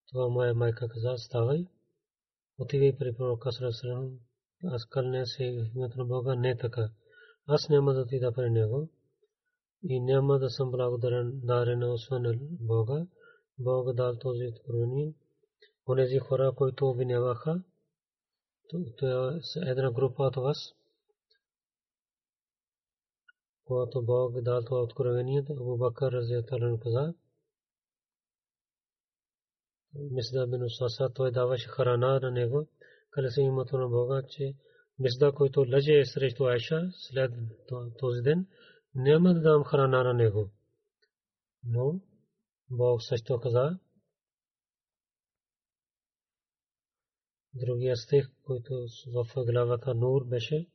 Това 0.08 0.28
моя 0.28 0.54
майка 0.54 0.88
каза, 0.88 1.14
ставай, 1.16 1.66
отивай 2.58 2.96
при 2.98 3.14
пророка 3.14 3.52
Сарасарам, 3.52 4.18
аз 4.64 4.86
кълня 4.86 5.26
се 5.26 5.44
името 5.76 5.98
на 5.98 6.04
Бога, 6.04 6.34
не 6.34 6.56
така. 6.56 6.90
Аз 7.52 7.68
няма 7.68 7.92
да 7.94 8.00
отида 8.00 8.32
при 8.32 8.50
него 8.50 8.88
и 9.82 10.00
няма 10.00 10.38
да 10.38 10.50
съм 10.50 10.70
благодарен 10.70 11.82
освен 11.82 12.38
Бога. 12.60 13.06
Бог 13.58 13.92
дал 13.92 14.18
този 14.18 14.46
откровение. 14.46 15.14
Онези 15.88 16.18
хора, 16.18 16.52
които 16.56 16.88
обвиняваха, 16.88 17.62
това 18.96 19.40
е 19.66 19.70
една 19.70 19.92
група 19.92 20.22
от 20.22 20.36
вас, 20.36 20.74
когато 23.64 24.02
Бог 24.02 24.40
дал 24.40 24.64
това 24.64 24.82
откровение, 24.82 25.44
Абу 25.50 25.76
Бакър 25.76 26.12
разиятален 26.12 26.78
каза, 26.78 27.14
Мисда 29.94 30.46
бин 30.46 30.62
Усаса, 30.62 31.10
той 31.14 31.30
даваше 31.30 31.68
харана 31.68 32.20
на 32.20 32.30
него, 32.30 32.66
къде 33.10 33.30
се 33.30 33.40
името 33.40 33.78
на 33.78 33.88
Бога, 33.88 34.22
че 34.28 34.54
Мисда, 35.00 35.32
който 35.32 35.60
лъже 35.60 36.04
срещу 36.04 36.44
Айша 36.44 36.90
след 36.92 37.32
този 37.98 38.22
ден, 38.22 38.46
няма 38.94 39.34
да 39.34 39.40
дам 39.40 39.64
храна 39.64 40.02
на 40.02 40.14
него. 40.14 40.50
Но 41.64 42.00
Бог 42.70 43.02
също 43.02 43.40
каза, 43.40 43.78
другия 47.54 47.96
стих, 47.96 48.26
който 48.42 48.86
в 49.06 49.26
главата 49.36 49.94
Нур 49.94 50.24
беше, 50.24 50.66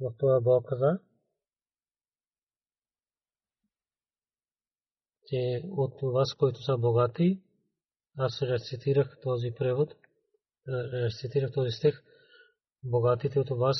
в 0.00 0.14
това 0.18 0.40
Бог 0.40 0.68
каза, 0.68 0.98
че 5.26 5.62
от 5.64 5.94
вас, 6.02 6.34
които 6.34 6.62
са 6.62 6.76
богати, 6.78 7.42
аз 8.16 8.42
рецитирах 8.42 9.18
този 9.22 9.50
превод, 9.58 9.94
рецитирах 10.68 11.52
този 11.52 11.70
стих, 11.70 12.02
богатите 12.84 13.40
от 13.40 13.48
вас 13.50 13.76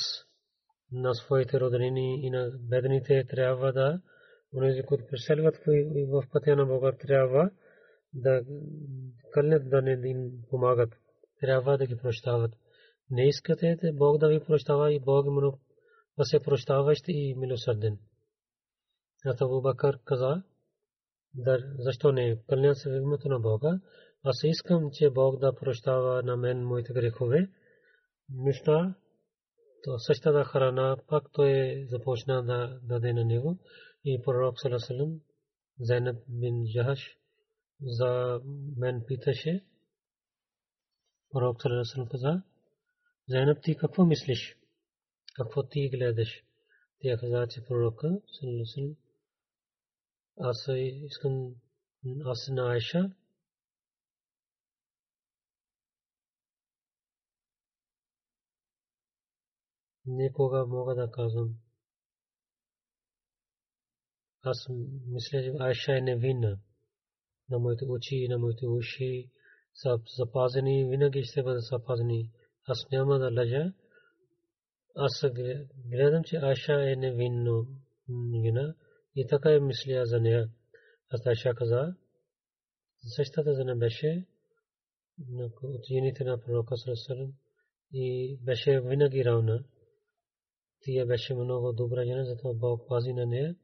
на 0.91 1.13
своите 1.13 1.59
роднини 1.59 2.25
и 2.25 2.29
на 2.29 2.51
бедните 2.59 3.23
трябва 3.29 3.73
да, 3.73 4.01
онези, 4.57 4.83
които 4.83 5.07
преселват 5.07 5.55
в 6.07 6.23
пътя 6.31 6.55
на 6.55 6.65
Бога, 6.65 6.91
трябва 6.91 7.49
да 8.13 8.41
кълнят 9.33 9.69
да 9.69 9.81
не 9.81 10.09
им 10.09 10.31
помагат. 10.49 10.93
Трябва 11.39 11.77
да 11.77 11.85
ги 11.85 11.97
прощават. 11.97 12.51
Не 13.09 13.27
искате 13.27 13.77
Бог 13.93 14.17
да 14.17 14.29
ви 14.29 14.39
прощава 14.39 14.93
и 14.93 14.99
Бог 14.99 15.25
му 15.25 15.59
да 16.17 16.25
се 16.25 16.39
прощаващ 16.39 17.03
и 17.07 17.35
милосърден. 17.37 17.97
Ата 19.25 19.45
Абу 19.45 19.61
Бакър 19.61 19.99
каза, 20.05 20.43
защо 21.77 22.11
не 22.11 22.37
кълня 22.49 22.75
се 22.75 22.89
в 22.89 23.01
името 23.01 23.29
на 23.29 23.39
Бога, 23.39 23.79
аз 24.23 24.43
искам, 24.43 24.89
че 24.93 25.09
Бог 25.09 25.39
да 25.39 25.55
прощава 25.55 26.23
на 26.23 26.37
мен 26.37 26.63
моите 26.65 26.93
грехове. 26.93 27.49
Мисля, 28.33 28.95
то 29.83 29.99
същата 29.99 30.43
храна 30.43 30.97
пак 31.07 31.31
той 31.31 31.85
започна 31.89 32.43
да 32.43 32.79
даде 32.83 33.13
на 33.13 33.25
него 33.25 33.59
и 34.05 34.21
пророк 34.25 34.59
Салесалем, 34.59 35.21
Зайнаб 35.79 36.17
бин 36.27 36.65
Джахаш, 36.65 37.17
за 37.81 38.41
мен 38.77 39.03
питаше. 39.07 39.65
Пророк 41.29 41.61
Салесалем 41.61 42.07
каза, 42.07 42.43
Зайнаб 43.29 43.57
ти 43.63 43.77
какво 43.77 44.05
мислиш? 44.05 44.57
Какво 45.35 45.63
ти 45.63 45.89
гледаш? 45.89 46.43
Тя 46.99 47.17
каза, 47.17 47.47
че 47.47 47.65
пророка 47.65 48.21
Салесалем, 48.39 48.95
аз 50.39 50.67
искам, 51.05 51.55
аз 52.25 52.47
на 52.47 52.71
Айша, 52.71 53.11
никога 60.05 60.65
мога 60.65 60.95
да 60.95 61.11
казвам. 61.11 61.55
Аз 64.43 64.67
мисля, 65.07 65.41
че 65.43 65.53
Айша 65.59 65.97
е 65.97 66.01
невинна. 66.01 66.59
На 67.49 67.59
моите 67.59 67.85
очи 67.85 68.15
и 68.15 68.27
на 68.27 68.39
моите 68.39 68.67
уши 68.67 69.29
са 69.73 69.99
запазени, 70.17 70.89
винаги 70.89 71.23
ще 71.23 71.43
бъдат 71.43 71.63
запазени. 71.63 72.31
Аз 72.67 72.87
няма 72.91 73.19
да 73.19 73.31
лъжа. 73.31 73.73
Аз 74.95 75.25
гледам, 75.89 76.23
че 76.23 76.35
Айша 76.35 76.91
е 76.91 76.95
невинна 76.95 78.75
и 79.15 79.27
така 79.27 79.51
е 79.51 79.59
мисля 79.59 80.05
за 80.05 80.19
нея. 80.19 80.49
Аз 81.09 81.25
Айша 81.25 81.53
каза, 81.55 81.95
същата 83.15 83.53
за 83.53 83.63
не 83.63 83.75
беше 83.75 84.25
от 85.63 85.85
жените 85.87 86.23
на 86.23 86.41
пророка 86.41 86.77
Сарасалам 86.77 87.33
и 87.93 88.37
беше 88.41 88.81
винаги 88.81 89.25
равна. 89.25 89.63
Тия 90.83 91.05
беше 91.05 91.33
много 91.33 91.73
добра 91.73 92.05
жена, 92.05 92.25
затова 92.25 92.53
Бог 92.53 92.87
пази 92.87 93.13
на 93.13 93.25
нея. 93.25 93.55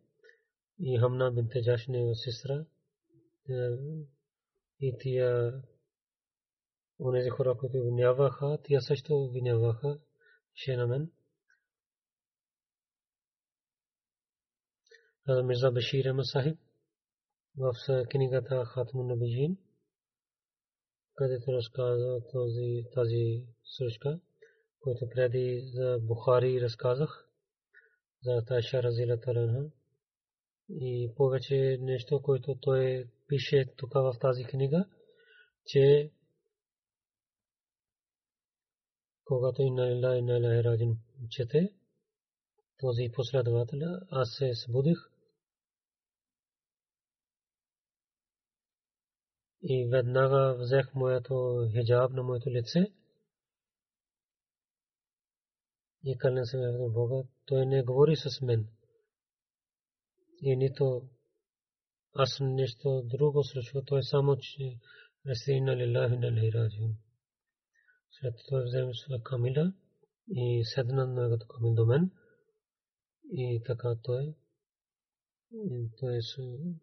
И 0.80 0.98
Хамна 1.00 1.32
бинте 1.32 1.62
Джаш 1.62 1.88
негова 1.88 2.16
сестра. 2.16 2.66
И 4.80 4.98
тия 5.00 5.62
онези 7.00 7.30
хора, 7.30 7.58
които 7.58 7.78
обвиняваха, 7.78 8.58
тия 8.64 8.82
също 8.82 9.24
обвиняваха 9.24 10.00
ще 10.54 10.78
на 10.78 10.88
мен. 10.88 11.12
Мирза 15.44 15.72
Башир 15.72 16.06
Ахмад 16.06 16.26
Сахиб 16.26 16.60
в 17.58 17.74
книгата 18.12 18.66
Хатмун 18.66 19.08
Набижин, 19.08 19.58
където 21.16 21.54
разказва 21.54 22.22
тази 22.94 23.46
случка 23.64 24.20
който 24.80 25.10
преди 25.10 25.62
за 25.74 26.00
Бухари 26.02 26.62
разказах, 26.62 27.28
за 28.24 28.46
Тайша 28.46 28.84
Разила. 28.84 29.72
И 30.70 31.12
повече 31.16 31.78
нещо, 31.82 32.22
което 32.22 32.56
той 32.62 33.10
пише 33.28 33.66
тук 33.78 33.94
в 33.94 34.16
тази 34.22 34.44
книга, 34.44 34.86
че 35.66 36.12
когато 39.26 39.62
и 39.62 39.72
на 39.72 39.92
Ила 39.92 40.18
и 40.18 40.22
на 40.22 40.38
Ила 40.38 40.64
Раджин 40.64 40.98
чете, 41.30 41.74
този 42.80 43.12
последовател, 43.14 43.80
аз 44.12 44.36
се 44.38 44.56
събудих 44.56 44.98
и 49.62 49.88
веднага 49.92 50.56
взех 50.60 50.96
моето 50.96 51.68
хиджаб 51.72 52.12
на 52.12 52.24
моето 52.24 52.50
лице 52.50 52.94
и 56.04 56.18
кълня 56.18 56.46
се 56.46 56.58
на 56.58 56.90
Бога. 56.90 57.24
Той 57.46 57.66
не 57.66 57.84
говори 57.84 58.16
с 58.16 58.42
мен. 58.42 58.68
И 60.42 60.56
нито 60.56 61.10
аз 62.14 62.40
нещо 62.42 63.02
друго 63.06 63.44
случва. 63.44 63.84
Той 63.86 64.04
само, 64.04 64.38
че 64.38 64.78
Растина 65.28 65.78
лилахи 65.78 66.18
на 66.18 66.32
лихраджун. 66.32 66.96
След 68.12 68.36
това 68.48 68.62
вземе 68.64 68.94
своя 68.94 69.24
камила 69.24 69.74
и 70.28 70.64
седна 70.66 71.08
на 71.08 71.40
камил 71.40 71.74
до 71.74 71.86
мен. 71.86 72.12
И 73.32 73.62
така 73.66 73.96
той, 74.04 74.36
той 76.00 76.20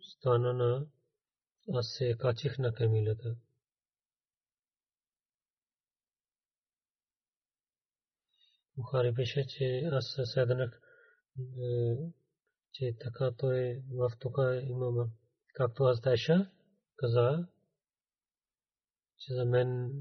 стана 0.01 0.53
на 0.53 0.87
аз 1.75 1.87
се 1.99 2.17
качих 2.19 2.59
на 2.59 2.73
камилата. 2.73 3.37
Бухари 8.77 9.15
пише, 9.15 9.47
че 9.47 9.89
аз 9.93 10.19
седнах, 10.25 10.81
че 12.73 12.97
така 13.01 13.33
той 13.39 13.83
в 13.91 14.13
тука 14.21 14.63
имам, 14.63 15.11
както 15.55 15.85
аз 15.85 16.01
Тайша 16.01 16.51
каза, 16.97 17.49
че 19.19 19.35
за 19.35 19.45
мен 19.45 19.93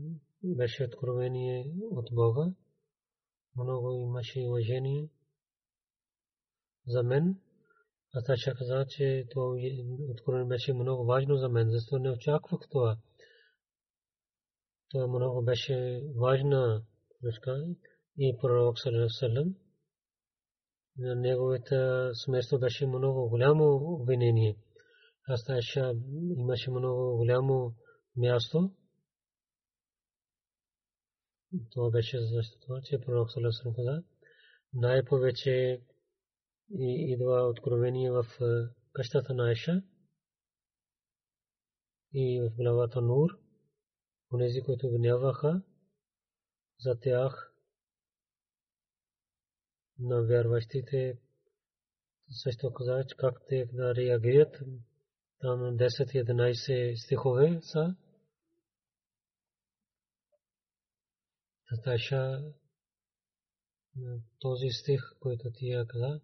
беше 0.43 0.84
откровение 0.84 1.73
от 1.91 2.09
Бога. 2.11 2.53
Много 3.55 3.91
имаше 3.91 4.39
уважение 4.39 5.09
за 6.88 7.03
мен. 7.03 7.39
А 8.13 8.23
Таша 8.23 8.53
каза, 8.55 8.86
че 8.89 9.28
това 9.32 9.55
откровение 10.09 10.47
беше 10.47 10.73
много 10.73 11.05
важно 11.05 11.38
за 11.38 11.49
мен, 11.49 11.69
защото 11.69 11.99
не 11.99 12.11
очаквах 12.11 12.61
това. 12.71 12.97
Това 14.89 15.07
много 15.07 15.41
беше 15.41 16.03
важна 16.15 16.86
връзка 17.23 17.67
и 18.18 18.38
пророк 18.41 18.80
Салем. 19.09 19.55
На 20.97 21.16
неговата 21.16 22.11
сместо 22.13 22.59
беше 22.59 22.88
много 22.88 23.30
голямо 23.30 23.76
обвинение. 23.76 24.57
Аз 25.28 25.45
имаше 26.38 26.72
много 26.72 27.18
голямо 27.18 27.76
място. 28.16 28.72
Това 31.72 31.89
беше 31.91 32.18
защото, 32.20 32.82
че 32.84 32.99
пророк 32.99 33.32
Салем 33.32 33.74
каза, 33.76 34.03
най-повече 34.74 35.82
идва 36.80 37.47
откровение 37.47 38.11
в 38.11 38.26
къщата 38.93 39.34
на 39.34 39.47
Айша 39.47 39.82
и 42.13 42.41
в 42.41 42.55
главата 42.55 43.01
Нур, 43.01 43.30
онези, 44.34 44.61
които 44.61 44.89
гняваха 44.89 45.61
за 46.80 46.99
тях 46.99 47.55
на 49.99 50.21
вярващите, 50.21 51.19
също 52.43 52.73
каза, 52.73 53.05
как 53.17 53.41
те 53.49 53.65
да 53.73 53.95
реагират. 53.95 54.59
Там 55.39 55.59
10-11 55.59 56.95
стихове 56.95 57.59
са. 57.61 57.95
Таташа 61.69 62.53
този 64.39 64.69
стих, 64.69 65.01
който 65.19 65.51
тия 65.51 65.87
каза, 65.87 66.21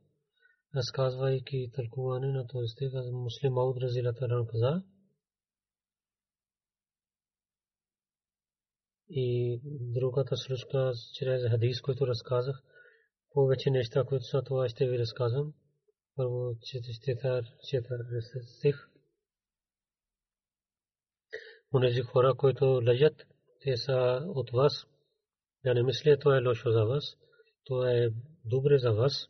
разказвайки 0.76 1.72
тълкуване 1.74 2.28
на 2.28 2.48
този 2.48 2.68
стих, 2.68 2.92
муслим 3.12 3.54
Мауд 3.54 3.78
Разилата 3.78 4.30
Ран 4.30 4.48
каза. 4.48 4.84
И 9.10 9.60
другата 9.64 10.38
случка 10.38 10.92
чрез 11.14 11.50
хадис, 11.50 11.82
който 11.82 12.08
разказах, 12.08 12.64
повече 13.34 13.70
неща, 13.70 14.04
които 14.04 14.26
са 14.26 14.42
това 14.42 14.70
ще 14.70 14.88
ви 14.88 15.00
разказвам. 15.00 15.54
Първо, 16.16 16.56
четар 16.62 17.44
стих. 18.58 18.88
Онези 21.74 22.02
хора, 22.02 22.34
които 22.38 22.66
лъжат, 22.66 23.28
те 23.62 23.78
са 23.78 24.22
от 24.28 24.50
вас. 24.52 24.86
Да 25.66 25.74
не 25.74 25.84
мисля, 25.84 26.18
това 26.20 26.38
е 26.38 26.42
лошо 26.42 26.72
за 26.72 26.86
вас. 26.86 27.04
Това 27.66 27.92
е 27.92 28.10
добре 28.46 28.78
за 28.78 28.92
вас 28.92 29.28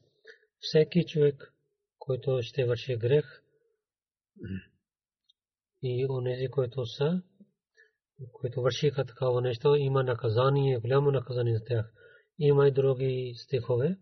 всеки 0.60 1.06
човек, 1.06 1.54
който 1.99 2.39
ще 2.41 2.66
върши 2.66 2.95
грех 2.95 3.43
и 5.82 6.06
онези, 6.10 6.47
които 6.47 6.86
са, 6.86 7.22
които 8.34 8.62
вършиха 8.62 9.06
такава 9.06 9.41
нещо, 9.41 9.76
има 9.76 10.04
наказание, 10.04 10.80
голямо 10.80 11.12
наказание 11.12 11.58
за 11.58 11.64
тях. 11.64 11.93
Има 12.43 12.67
и 12.67 12.71
други 12.71 13.33
стихове. 13.37 13.97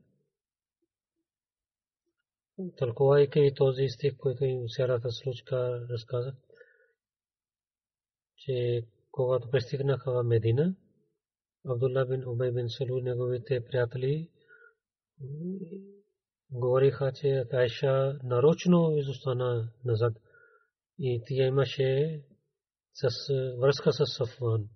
Тълкувайки 2.78 3.52
този 3.56 3.88
стих, 3.88 4.18
който 4.18 4.46
им 4.46 4.70
сярата 4.70 5.12
случка 5.12 5.88
разказа, 5.90 6.36
че 8.38 8.84
когато 9.12 9.50
пристигнаха 9.50 10.12
в 10.12 10.24
Медина, 10.24 10.76
Абдулла 11.66 12.06
бин 12.06 12.28
Убай 12.28 12.52
бин 12.52 12.70
Салу, 12.70 13.02
неговите 13.02 13.66
приятели, 13.66 14.30
говориха, 16.52 17.12
че 17.16 17.46
Айша 17.54 18.20
нарочно 18.24 18.98
изостана 18.98 19.72
назад 19.86 20.14
и 21.00 21.24
тя 21.28 21.44
имаше 21.44 22.22
връзка 23.60 23.94
с 23.94 24.06
Сафван. 24.06 24.70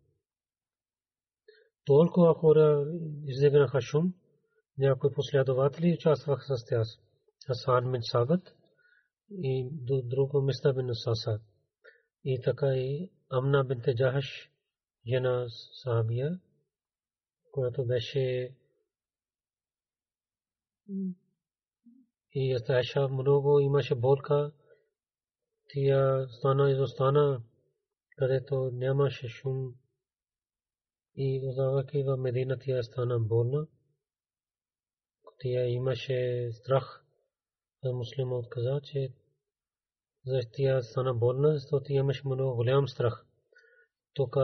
Толкова 1.86 2.34
хора 2.34 2.86
издигнаха 3.26 3.82
шум, 3.82 4.14
някои 4.78 5.14
последователи 5.14 5.94
участваха 5.94 6.58
с 6.58 6.66
тях. 6.66 6.88
Хасан 7.48 7.92
бин 7.92 8.02
Сабат 8.04 8.56
и 9.32 9.70
до 9.72 10.02
друго 10.02 10.42
места 10.42 10.74
бин 10.74 10.90
Саса. 10.94 11.40
И 12.24 12.42
така 12.44 12.68
и 12.68 13.12
Амна 13.30 13.64
бин 13.64 13.82
Джахаш, 13.96 14.52
жена 15.08 15.48
Сабия, 15.84 16.40
която 17.52 17.86
беше 17.86 18.56
и 22.34 22.54
Аташа 22.54 23.08
много 23.08 23.60
имаше 23.60 23.96
болка. 23.96 24.52
Тя 25.70 26.28
стана 26.28 26.72
изостана, 26.72 27.42
където 28.18 28.70
нямаше 28.74 29.28
шум. 29.28 29.74
И 31.16 31.47
оставайки 31.47 32.03
в 32.03 32.18
Медина, 32.18 32.57
тя 32.59 32.84
стана 32.84 33.20
болна. 33.20 33.68
Тя 35.39 35.66
имаше 35.66 36.49
страх. 36.51 37.05
Муслима 37.86 38.36
отказа, 38.36 38.82
че 38.84 39.09
тя 40.53 40.82
стана 40.82 41.14
болна, 41.14 41.53
защото 41.53 41.93
имаше 41.93 42.22
много 42.26 42.55
голям 42.55 42.88
страх. 42.88 43.26
Тук 44.14 44.36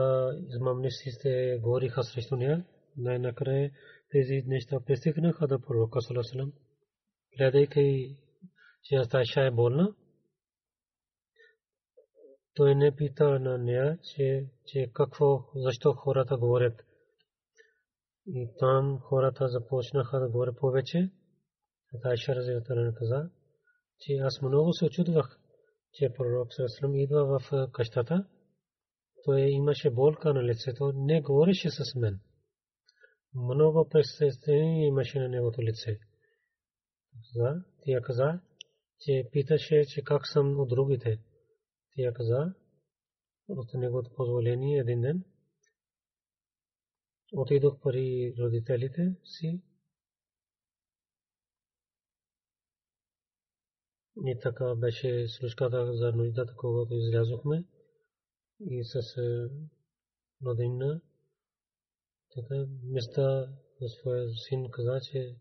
измамниците 0.48 1.58
говориха 1.62 2.02
срещу 2.02 2.36
нея. 2.36 2.64
Най-накрая 2.96 3.70
тези 4.10 4.42
неща 4.46 4.80
пристигнаха 4.86 5.46
до 5.46 5.60
пророка 5.60 6.00
Салесалам 6.00 6.52
гледайки, 7.38 8.16
че 8.82 8.94
Асташа 8.94 9.40
е 9.40 9.50
болна, 9.50 9.94
той 12.60 12.74
не 12.74 12.96
пита 12.96 13.38
на 13.38 13.58
нея, 13.58 13.98
че, 14.66 14.90
какво, 14.92 15.44
защо 15.54 15.92
хората 15.92 16.36
говорят. 16.36 16.82
И 18.26 18.48
там 18.58 18.98
хората 19.00 19.48
започнаха 19.48 20.20
да 20.20 20.28
говорят 20.28 20.56
повече. 20.56 21.10
Атайша 21.94 22.34
Разилатаран 22.34 22.94
каза, 22.94 23.30
че 23.98 24.12
аз 24.12 24.42
много 24.42 24.72
се 24.72 24.84
очудвах, 24.84 25.38
че 25.92 26.12
пророк 26.16 26.54
Сърслам 26.54 26.94
идва 26.94 27.38
в 27.38 27.68
къщата. 27.72 28.26
Той 29.24 29.40
имаше 29.40 29.90
болка 29.90 30.34
на 30.34 30.44
лицето, 30.44 30.92
не 30.94 31.20
говореше 31.20 31.70
с 31.70 31.94
мен. 31.94 32.20
Много 33.34 33.88
пресъстение 33.88 34.86
имаше 34.86 35.18
на 35.18 35.28
неговото 35.28 35.62
лице 35.62 35.98
тя 37.84 38.00
каза, 38.02 38.40
че 39.00 39.28
питаше, 39.32 39.84
че 39.84 40.02
как 40.02 40.26
съм 40.26 40.60
от 40.60 40.68
другите. 40.68 41.18
Тя 41.96 42.12
каза, 42.12 42.54
от 43.48 43.74
неговото 43.74 44.14
позволение 44.14 44.78
един 44.78 45.00
ден, 45.00 45.24
отидох 47.32 47.80
при 47.82 48.34
родителите 48.38 49.16
си. 49.24 49.60
И 54.26 54.38
така 54.42 54.74
беше 54.74 55.28
случката 55.28 55.96
за 55.96 56.12
нуждата, 56.12 56.54
когато 56.56 56.94
излязохме. 56.94 57.64
И 58.60 58.84
с 58.84 59.16
родина 60.46 61.00
Така 62.34 62.66
миста 62.82 63.48
на 63.80 63.88
своя 63.88 64.30
син 64.34 64.70
каза, 64.70 65.00
че 65.00 65.36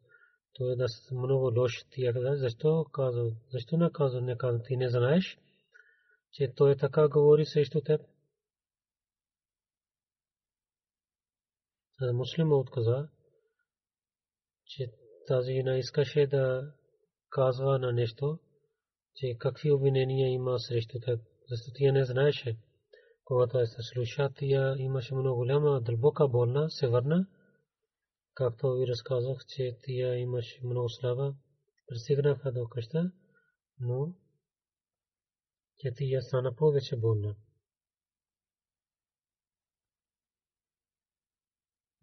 той 0.53 0.73
е 0.73 1.15
много 1.15 1.59
лош. 1.59 1.85
Тия 1.91 2.13
каза, 2.13 2.35
защо 2.35 2.85
каза, 2.93 3.31
защо 3.51 3.77
не 3.77 3.91
каза, 3.91 4.21
не 4.21 4.37
каза, 4.37 4.63
ти 4.63 4.77
не 4.77 4.89
знаеш, 4.89 5.37
че 6.31 6.53
той 6.55 6.77
така 6.77 7.07
говори 7.07 7.45
срещу 7.45 7.81
теб. 7.81 8.01
Муслима 12.13 12.55
отказа, 12.55 13.09
че 14.65 14.91
тази 15.27 15.53
жена 15.53 15.77
искаше 15.77 16.27
да 16.27 16.73
казва 17.29 17.79
на 17.79 17.91
нещо, 17.91 18.39
че 19.15 19.37
какви 19.39 19.71
обвинения 19.71 20.29
има 20.29 20.59
срещу 20.59 20.99
теб, 20.99 21.21
защото 21.49 21.71
тя 21.75 21.91
не 21.91 22.05
знаеше. 22.05 22.57
Когато 23.23 23.65
се 23.67 23.81
слуша, 23.81 24.29
тя 24.35 24.75
имаше 24.77 25.15
много 25.15 25.35
голяма, 25.35 25.81
дълбока 25.81 26.27
болна, 26.27 26.69
се 26.69 26.87
върна. 26.87 27.27
Както 28.33 28.73
ви 28.73 28.87
разказах, 28.87 29.37
че 29.47 29.77
тя 29.83 30.15
имаше 30.15 30.59
много 30.63 30.89
слаба. 30.89 31.33
Пристигнаха 31.87 32.51
до 32.51 32.67
къща, 32.67 33.11
но 33.79 34.13
че 35.79 35.91
тя 35.95 36.21
стана 36.21 36.55
повече 36.55 36.95
болна. 36.95 37.35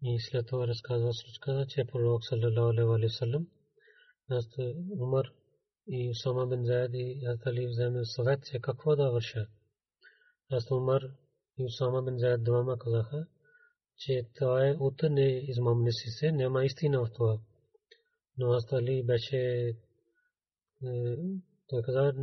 И 0.01 0.19
след 0.19 0.47
това 0.47 0.67
разказва 0.67 1.13
случката, 1.13 1.65
че 1.69 1.85
пророк 1.85 2.25
саллалаху 2.25 2.93
алейхи 2.93 3.03
ва 3.03 3.09
саллям, 3.09 3.47
Умар 4.99 5.25
и 5.87 6.09
Усама 6.09 6.47
бин 6.47 6.65
Заед 6.65 6.91
и 6.93 7.25
Али 7.45 7.67
вземе 7.67 8.05
съвет, 8.05 8.45
че 8.45 8.59
какво 8.59 8.95
да 8.95 9.11
върша. 9.11 9.47
Аз 10.51 10.71
Умар 10.71 11.01
и 11.57 11.65
Усама 11.65 12.03
бин 12.03 12.17
Заед 12.17 12.43
двама 12.43 12.77
казаха, 12.79 13.27
че 13.97 14.29
това 14.35 14.67
е 14.67 14.71
от 14.71 15.03
не 15.03 15.27
измамни 15.51 15.91
си 15.91 16.09
се, 16.09 16.31
няма 16.31 16.65
истина 16.65 17.05
в 17.05 17.11
това. 17.13 17.39
Но 18.37 18.51
аз 18.51 18.73
Али 18.73 19.03
беше, 19.05 19.73
той 21.67 21.81
каза, 21.81 22.13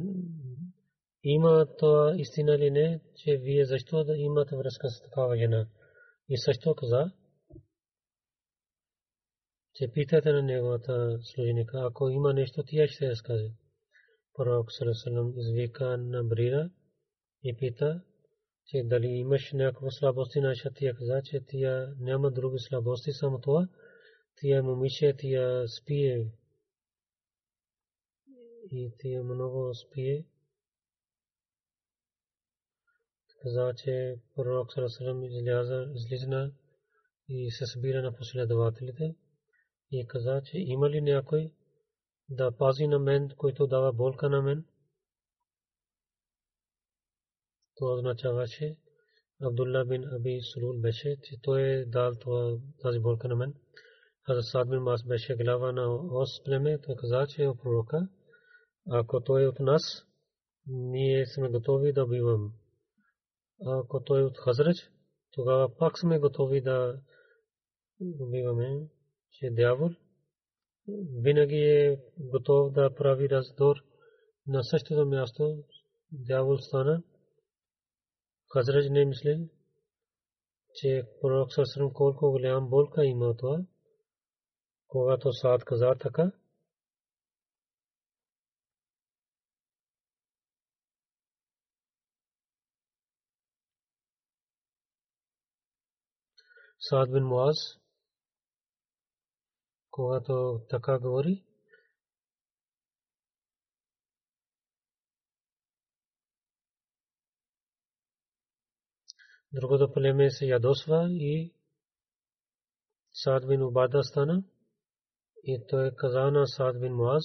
има 1.25 1.67
това 1.79 2.15
истина 2.19 2.59
ли 2.59 2.71
не, 2.71 3.01
че 3.17 3.37
вие 3.37 3.65
защо 3.65 4.05
да 4.05 4.17
имате 4.17 4.57
връзка 4.57 4.91
с 4.91 5.03
такава 5.03 5.37
жена. 5.37 5.69
И 6.29 6.39
също 6.39 6.75
каза, 6.75 7.13
че 9.75 9.93
питате 9.93 10.33
на 10.33 10.43
неговата 10.43 11.19
служеника, 11.23 11.81
ако 11.85 12.09
има 12.09 12.33
нещо, 12.35 12.63
тя 12.67 12.87
ще 12.89 13.11
разкаже. 13.11 13.51
Пророк 14.35 14.73
Сарасалам 14.73 15.39
извика 15.39 15.99
на 15.99 16.25
Брира 16.25 16.71
и 17.43 17.57
пита, 17.57 18.03
че 18.67 18.83
дали 18.85 19.07
имаш 19.07 19.53
някаква 19.53 19.91
слабости, 19.91 20.41
наша 20.41 20.71
тя 20.75 20.95
каза, 20.95 21.23
че 21.25 21.41
тя 21.47 21.95
няма 21.99 22.31
други 22.31 22.59
слабости, 22.59 23.13
само 23.13 23.41
това. 23.41 23.69
Тя 24.37 24.63
момиче, 24.63 25.15
тя 25.19 25.65
спие. 25.69 26.33
И 28.71 28.93
тя 28.99 29.23
много 29.23 29.75
спие. 29.75 30.25
Каза, 33.45 33.75
че 33.77 34.17
пророк 34.35 34.73
Сарасалам 34.73 35.25
излиза 35.25 36.53
и 37.29 37.51
се 37.51 37.67
събира 37.67 38.03
на 38.03 38.17
последователите 38.17 39.15
и 39.91 40.07
каза, 40.07 40.43
че 40.45 40.59
има 40.59 40.91
ли 40.91 41.01
някой 41.01 41.53
да 42.29 42.53
пази 42.53 42.87
на 42.87 42.99
мен, 42.99 43.31
който 43.37 43.67
дава 43.67 43.93
болка 43.93 44.29
на 44.29 44.43
мен. 44.43 44.65
Това 47.77 47.95
означаваше 47.95 48.77
Абдулла 49.43 49.85
бин 49.85 50.05
Аби 50.05 50.41
Сулул 50.41 50.81
беше, 50.81 51.17
че 51.23 51.37
той 51.43 51.63
е 51.63 51.85
дал 51.85 52.13
тази 52.83 53.01
болка 53.01 53.29
на 53.29 53.37
мен. 53.37 53.55
Хазрат 54.27 54.45
Сад 54.45 54.71
бин 54.71 54.79
Мас 54.79 55.05
беше 55.07 55.37
глава 55.37 55.73
на 55.73 55.95
ос 55.95 56.45
племе, 56.45 56.79
той 56.79 56.97
каза, 56.97 57.27
че 57.29 57.45
е 57.45 57.55
пророка. 57.63 58.09
Ако 58.91 59.21
той 59.21 59.43
е 59.43 59.49
от 59.49 59.61
нас, 59.61 59.83
ние 60.67 61.27
сме 61.27 61.49
готови 61.49 61.93
да 61.93 62.05
убивам. 62.05 62.53
Ако 63.67 64.05
той 64.05 64.21
е 64.21 64.25
от 64.25 64.39
Хазрач, 64.39 64.91
тогава 65.31 65.77
пак 65.77 65.99
сме 65.99 66.19
готови 66.19 66.61
да 66.61 67.01
убиваме, 68.21 68.89
че 69.31 69.51
дявол 69.51 69.91
винаги 71.23 71.57
е 71.57 72.01
готов 72.19 72.73
да 72.73 72.95
прави 72.95 73.31
раздор 73.31 73.77
на 74.47 74.65
същото 74.65 75.07
място. 75.07 75.65
Дявол 76.13 76.59
стана. 76.59 77.03
Хазрач 78.53 78.87
не 78.91 79.05
мисли, 79.05 79.49
че 80.75 81.09
пророк 81.21 81.53
Сърсърм 81.53 81.93
колко 81.93 82.31
голям 82.31 82.69
болка 82.69 83.05
има 83.05 83.37
това. 83.37 83.61
Когато 84.89 85.33
Саад 85.33 85.65
каза 85.65 85.95
така, 86.01 86.33
Саад 96.89 97.13
бин 97.13 97.25
Муаз 97.25 97.57
когато 99.91 100.61
така 100.69 100.99
говори. 100.99 101.45
Другото 109.53 109.93
племе 109.93 110.31
се 110.31 110.47
ядосва 110.47 111.09
и 111.11 111.55
Саад 113.13 113.49
бин 113.49 113.63
Убада 113.63 114.03
стана 114.03 114.45
и 115.43 115.67
той 115.69 115.91
каза 115.97 116.31
на 116.31 116.47
Саад 116.47 116.81
бин 116.81 116.95
Муаз, 116.95 117.25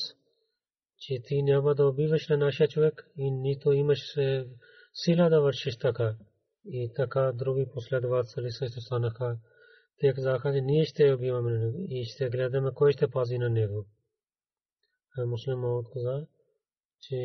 че 0.98 1.22
ти 1.24 1.44
няма 1.44 1.76
да 1.76 1.88
убиваш 1.88 2.28
на 2.28 2.38
нашия 2.38 2.68
човек 2.68 3.08
и 3.18 3.32
нито 3.32 3.72
имаш 3.72 4.00
сила 4.94 5.30
да 5.30 5.42
вършиш 5.42 5.78
така. 5.78 6.16
И 6.72 6.92
така 6.96 7.32
други 7.32 7.66
последователи 7.74 8.52
също 8.52 8.82
станаха 8.82 9.38
те 10.00 10.14
казаха, 10.14 10.52
ние 10.52 10.86
ще 10.86 11.14
убиваме 11.14 11.74
и 11.90 12.06
ще 12.06 12.30
гледаме 12.30 12.72
кой 12.74 12.92
ще 12.92 13.08
пази 13.08 13.38
на 13.38 13.50
него. 13.50 13.86
А 15.18 15.26
муслимът 15.26 15.86
каза, 15.94 16.28
че, 17.02 17.18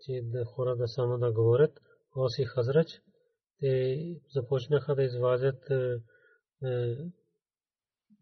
че 0.00 0.20
да 0.22 0.44
хора 0.44 0.76
да 0.76 0.88
само 0.88 1.18
да 1.18 1.32
говорят, 1.32 1.80
оси 2.16 2.44
хазрач, 2.44 3.00
те 3.60 3.98
започнаха 4.34 4.94
да 4.94 5.02
извадят 5.02 5.70
е, 5.70 5.94
е, 6.66 6.96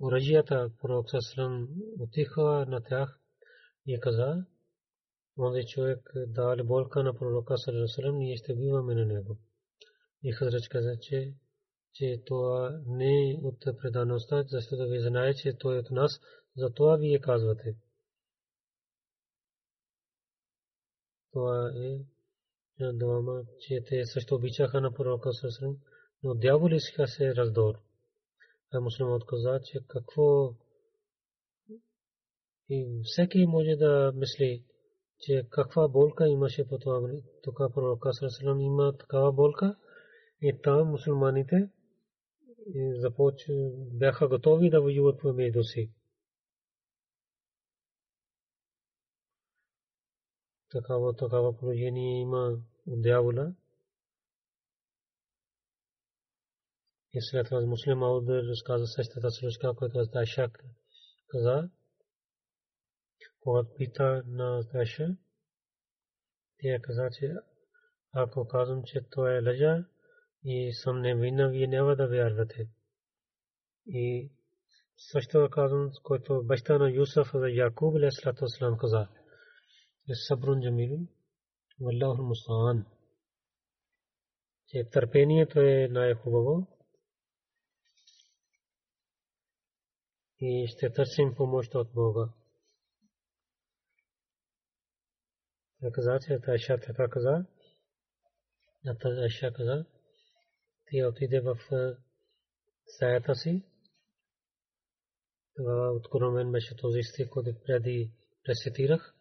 оръжията, 0.01 0.71
пророк 0.81 1.11
Саслам 1.11 1.69
отиха 2.01 2.67
на 2.69 2.81
тях 2.81 3.21
и 3.87 4.01
каза, 4.01 4.45
онзи 5.39 5.67
човек 5.67 6.13
дали 6.27 6.63
болка 6.63 7.03
на 7.03 7.15
пророка 7.15 7.59
Саслам, 7.59 8.19
ние 8.19 8.37
ще 8.37 8.55
биваме 8.55 8.95
на 8.95 9.07
него. 9.07 9.39
И 10.23 10.33
хазрач 10.33 10.69
каза, 10.69 10.97
че 11.01 11.35
че 11.93 12.23
това 12.27 12.81
не 12.87 13.31
е 13.31 13.39
от 13.43 13.61
предаността, 13.83 14.45
защото 14.47 14.89
ви 14.89 15.01
знае, 15.01 15.35
че 15.35 15.59
той 15.59 15.77
е 15.77 15.79
от 15.79 15.91
нас, 15.91 16.21
за 16.57 16.71
това 16.71 16.97
вие 16.97 17.21
казвате. 17.21 17.77
Това 21.33 21.73
е 21.77 22.93
двама, 22.93 23.43
че 23.61 23.85
те 23.89 24.07
също 24.07 24.35
обичаха 24.35 24.81
на 24.81 24.93
пророка 24.93 25.33
Сърсърм, 25.33 25.77
но 26.23 26.35
дявол 26.35 26.71
иска 26.71 27.07
се 27.07 27.35
раздор. 27.35 27.75
А 28.73 28.81
мусулман 28.81 29.21
каза, 29.29 29.61
че 29.65 29.79
какво 29.89 30.55
и 32.69 33.01
всеки 33.05 33.47
може 33.47 33.77
да 33.77 34.13
мисли, 34.15 34.65
че 35.19 35.47
каква 35.51 35.89
болка 35.89 36.29
имаше 36.29 36.69
по 36.69 36.79
това. 36.79 37.01
Тук 37.43 37.57
пророка 37.75 38.13
Сърсърм 38.13 38.61
има 38.61 38.97
такава 38.97 39.33
болка 39.33 39.77
и 40.43 40.61
там 40.63 40.89
мусулманите 40.89 41.71
бяха 43.93 44.29
готови 44.29 44.71
да 44.71 44.81
воюват 44.81 45.21
помежду 45.21 45.63
си. 45.63 45.93
Такава, 50.71 51.17
такава 51.17 51.59
положение 51.59 52.21
има 52.21 52.59
от 52.87 53.03
дявола. 53.03 53.55
И 57.13 57.19
след 57.21 57.47
това 57.47 57.67
муслим 57.67 58.03
Ауд 58.03 58.29
разказа 58.29 58.87
същата 58.87 59.31
случка, 59.31 59.75
която 59.75 59.99
аз 59.99 60.09
Дайшак 60.09 60.65
каза. 61.29 61.71
Когато 63.41 63.75
пита 63.75 64.23
на 64.27 64.63
Дайша, 64.73 65.17
тя 66.59 66.79
каза, 66.83 67.09
че 67.19 67.35
ако 68.13 68.49
казвам, 68.49 68.83
че 68.85 69.01
той 69.11 69.37
е 69.37 69.43
лъжа, 69.43 69.85
и 70.45 70.73
съм 70.73 71.01
невинна, 71.01 71.49
вие 71.51 71.67
няма 71.67 71.97
да 71.97 72.09
вярвате. 72.09 72.69
И 73.87 74.31
също 74.97 75.49
казвам, 75.53 75.91
който 76.03 76.43
баща 76.45 76.79
на 76.79 76.91
Юсуф 76.91 77.31
за 77.35 77.49
Якуб 77.49 77.95
алейхиссалату 77.97 78.41
вассалам 78.41 78.79
каза. 78.79 79.09
Е 80.09 80.15
сабрун 80.15 80.61
джамилун, 80.63 81.09
валлаху 81.81 82.23
мустаан. 82.23 82.87
Че 84.67 84.91
търпението 84.91 85.61
е 85.61 85.89
най-хубаво. 85.91 86.81
и 90.41 90.67
ще 90.69 90.93
търсим 90.93 91.35
помощ 91.37 91.75
от 91.75 91.93
Бога. 91.93 92.29
Той 95.81 95.93
каза, 95.93 96.19
че 96.27 96.39
Айша 96.49 96.79
така 96.81 97.09
каза. 97.09 97.45
Айша 99.05 99.53
каза, 99.53 99.87
тя 100.91 101.09
отиде 101.09 101.41
в 101.41 101.59
стаята 102.87 103.35
си. 103.35 103.63
Тогава 105.57 105.93
откровен 105.93 106.53
беше 106.53 106.77
този 106.77 107.03
стих, 107.03 107.29
който 107.29 107.55
преди 107.67 108.13
рецитирах. 108.49 109.15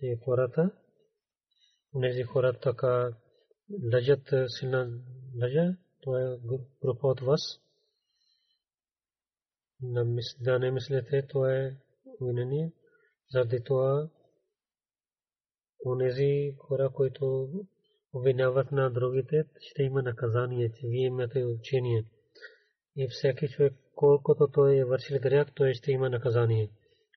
Че 0.00 0.16
хората, 0.24 0.70
тези 2.02 2.22
хора 2.22 2.58
така 2.60 3.16
лъжат 3.92 4.28
силна 4.48 5.00
лъжа, 5.42 5.76
то 6.00 6.18
е 6.18 6.38
група 6.82 7.08
от 7.08 7.20
вас. 7.20 7.40
Да 10.40 10.58
не 10.58 10.70
мислите, 10.70 11.26
то 11.26 11.46
е 11.46 11.76
обвинение. 12.20 12.72
Заради 13.30 13.64
това 13.64 14.10
онези 15.86 16.54
хора, 16.58 16.90
които 16.94 17.48
обвиняват 18.12 18.72
на 18.72 18.90
другите, 18.90 19.44
ще 19.60 19.82
има 19.82 20.02
наказание, 20.02 20.72
че 20.72 20.86
вие 20.86 21.06
имате 21.06 21.44
учение. 21.44 22.04
И 22.96 23.08
всеки 23.08 23.48
човек, 23.48 23.74
колкото 23.94 24.48
той 24.52 24.76
е 24.76 24.84
вършил 24.84 25.18
грях, 25.20 25.48
той 25.54 25.74
ще 25.74 25.92
има 25.92 26.10
наказание. 26.10 26.70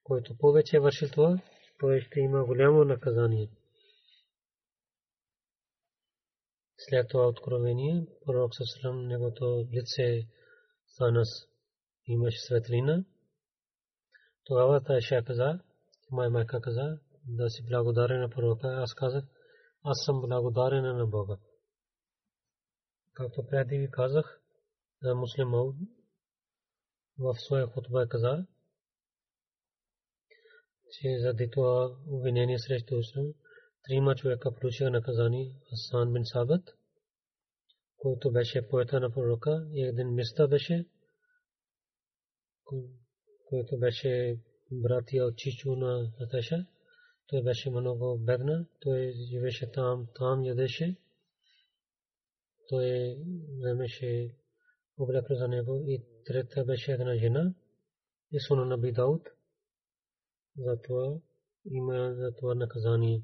Който 0.04 0.38
повече 0.38 0.78
е 0.78 0.80
вършил 0.80 1.10
това, 1.10 1.42
той 1.80 2.02
ще 2.02 2.20
има 2.20 2.46
голямо 2.46 2.84
наказание. 2.84 3.50
След 6.78 7.08
това 7.10 7.28
откровение, 7.28 8.06
пророк 8.26 8.56
Сасалам, 8.56 9.08
негото 9.08 9.68
лице 9.74 10.28
стана 10.88 11.24
имаше 12.08 12.40
светлина. 12.40 13.06
Тогава 14.44 14.84
Тайша 14.84 15.24
каза, 15.24 15.60
моя 16.12 16.30
майка 16.30 16.62
каза, 16.62 17.00
да 17.28 17.50
си 17.50 17.66
благодарен 17.66 18.22
на 18.22 18.30
пророка. 18.30 18.68
Аз 18.68 18.94
казах, 18.94 19.24
аз 19.84 20.06
съм 20.06 20.22
благодарен 20.22 20.98
на 20.98 21.08
Бога. 21.08 21.38
Както 23.14 23.48
преди 23.48 23.78
ви 23.78 23.92
казах, 23.92 24.42
за 25.02 25.16
муслимал 25.16 25.74
в 27.18 27.36
своя 27.40 27.68
хутба 27.68 28.08
каза, 28.08 28.46
че 30.92 31.20
заради 31.20 31.50
това 31.50 31.98
обвинение 32.08 32.60
срещу 32.60 32.96
Ислам, 32.96 33.34
трима 33.84 34.16
човека 34.16 34.52
получиха 34.52 34.90
наказание 34.90 35.56
Асан 35.74 36.14
бин 36.14 36.26
Сабът, 36.26 36.78
който 37.98 38.32
беше 38.32 38.68
поета 38.68 39.00
на 39.00 39.12
пророка, 39.12 39.68
и 39.72 39.84
един 39.84 40.14
миста 40.14 40.48
беше, 40.48 40.86
който 43.50 43.78
беше 43.78 44.40
братия 44.72 45.26
от 45.26 45.38
Чичу 45.38 45.76
на 45.76 46.12
Наташа. 46.20 46.66
Той 47.28 47.44
беше 47.44 47.70
много 47.70 48.18
бедна, 48.18 48.66
той 48.80 49.12
живеше 49.12 49.72
там, 49.72 50.08
там 50.16 50.44
ядеше. 50.46 50.96
Той 52.70 53.18
вземеше 53.58 54.36
облекло 54.98 55.36
за 55.36 55.48
него 55.48 55.84
и 55.88 56.04
трета 56.26 56.66
беше 56.66 56.92
една 56.92 57.16
жена 57.16 57.54
и 58.32 58.40
суна 58.40 58.66
на 58.66 58.78
Бидауд. 58.78 59.28
Затова 60.58 61.20
има 61.66 62.14
за 62.14 62.36
това 62.36 62.56
наказание. 62.56 63.24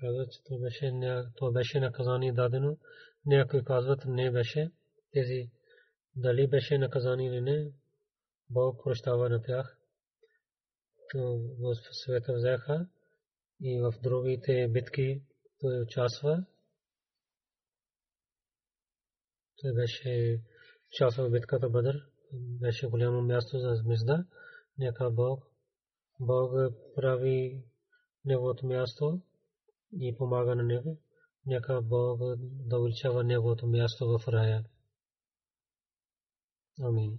казва, 0.00 0.26
че 0.30 0.42
това 0.44 0.58
беше, 0.58 0.92
това 1.36 1.50
беше 1.50 1.80
наказание 1.80 2.32
дадено. 2.32 2.76
Някои 3.26 3.64
казват, 3.64 4.04
не 4.06 4.30
беше. 4.30 4.70
Тези 5.12 5.50
дали 6.16 6.48
беше 6.48 6.78
наказание 6.78 7.28
или 7.28 7.40
не, 7.40 7.72
Бог 8.50 8.84
прощава 8.84 9.28
на 9.28 9.42
тях. 9.42 9.78
В 11.14 11.74
света 11.92 12.32
взеха 12.34 12.88
и 13.60 13.80
в 13.80 13.94
другите 14.02 14.68
битки 14.68 15.22
той 15.60 15.80
участва. 15.82 16.44
Той 19.56 19.72
беше 19.72 20.42
участвал 20.88 21.28
в 21.28 21.30
битката 21.30 21.70
Бадър. 21.70 22.06
Беше 22.32 22.86
голямо 22.86 23.22
място 23.22 23.58
за 23.58 23.74
звезда. 23.74 24.24
Нека 24.78 25.10
Бог, 25.10 25.44
Бог 26.20 26.52
прави 26.94 27.64
неговото 28.24 28.66
място 28.66 29.20
и 29.92 30.16
помага 30.16 30.54
на 30.54 30.62
него. 30.62 30.98
Нека 31.48 31.80
Бог 31.80 32.20
да 32.38 32.78
увеличава 32.78 33.24
неговото 33.24 33.66
място 33.66 34.18
в 34.18 34.28
рая. 34.28 34.64
Амин. 36.80 37.18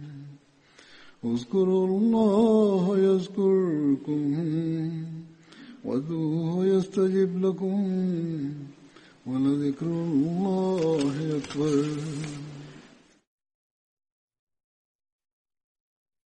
اذكروا 1.25 1.99
الله 1.99 2.97
يذكركم 2.97 4.21
وادعوه 5.85 6.65
يستجب 6.65 7.45
لكم 7.45 7.79
ولذكر 9.27 9.85
الله 9.85 11.13
أكبر. 11.37 11.85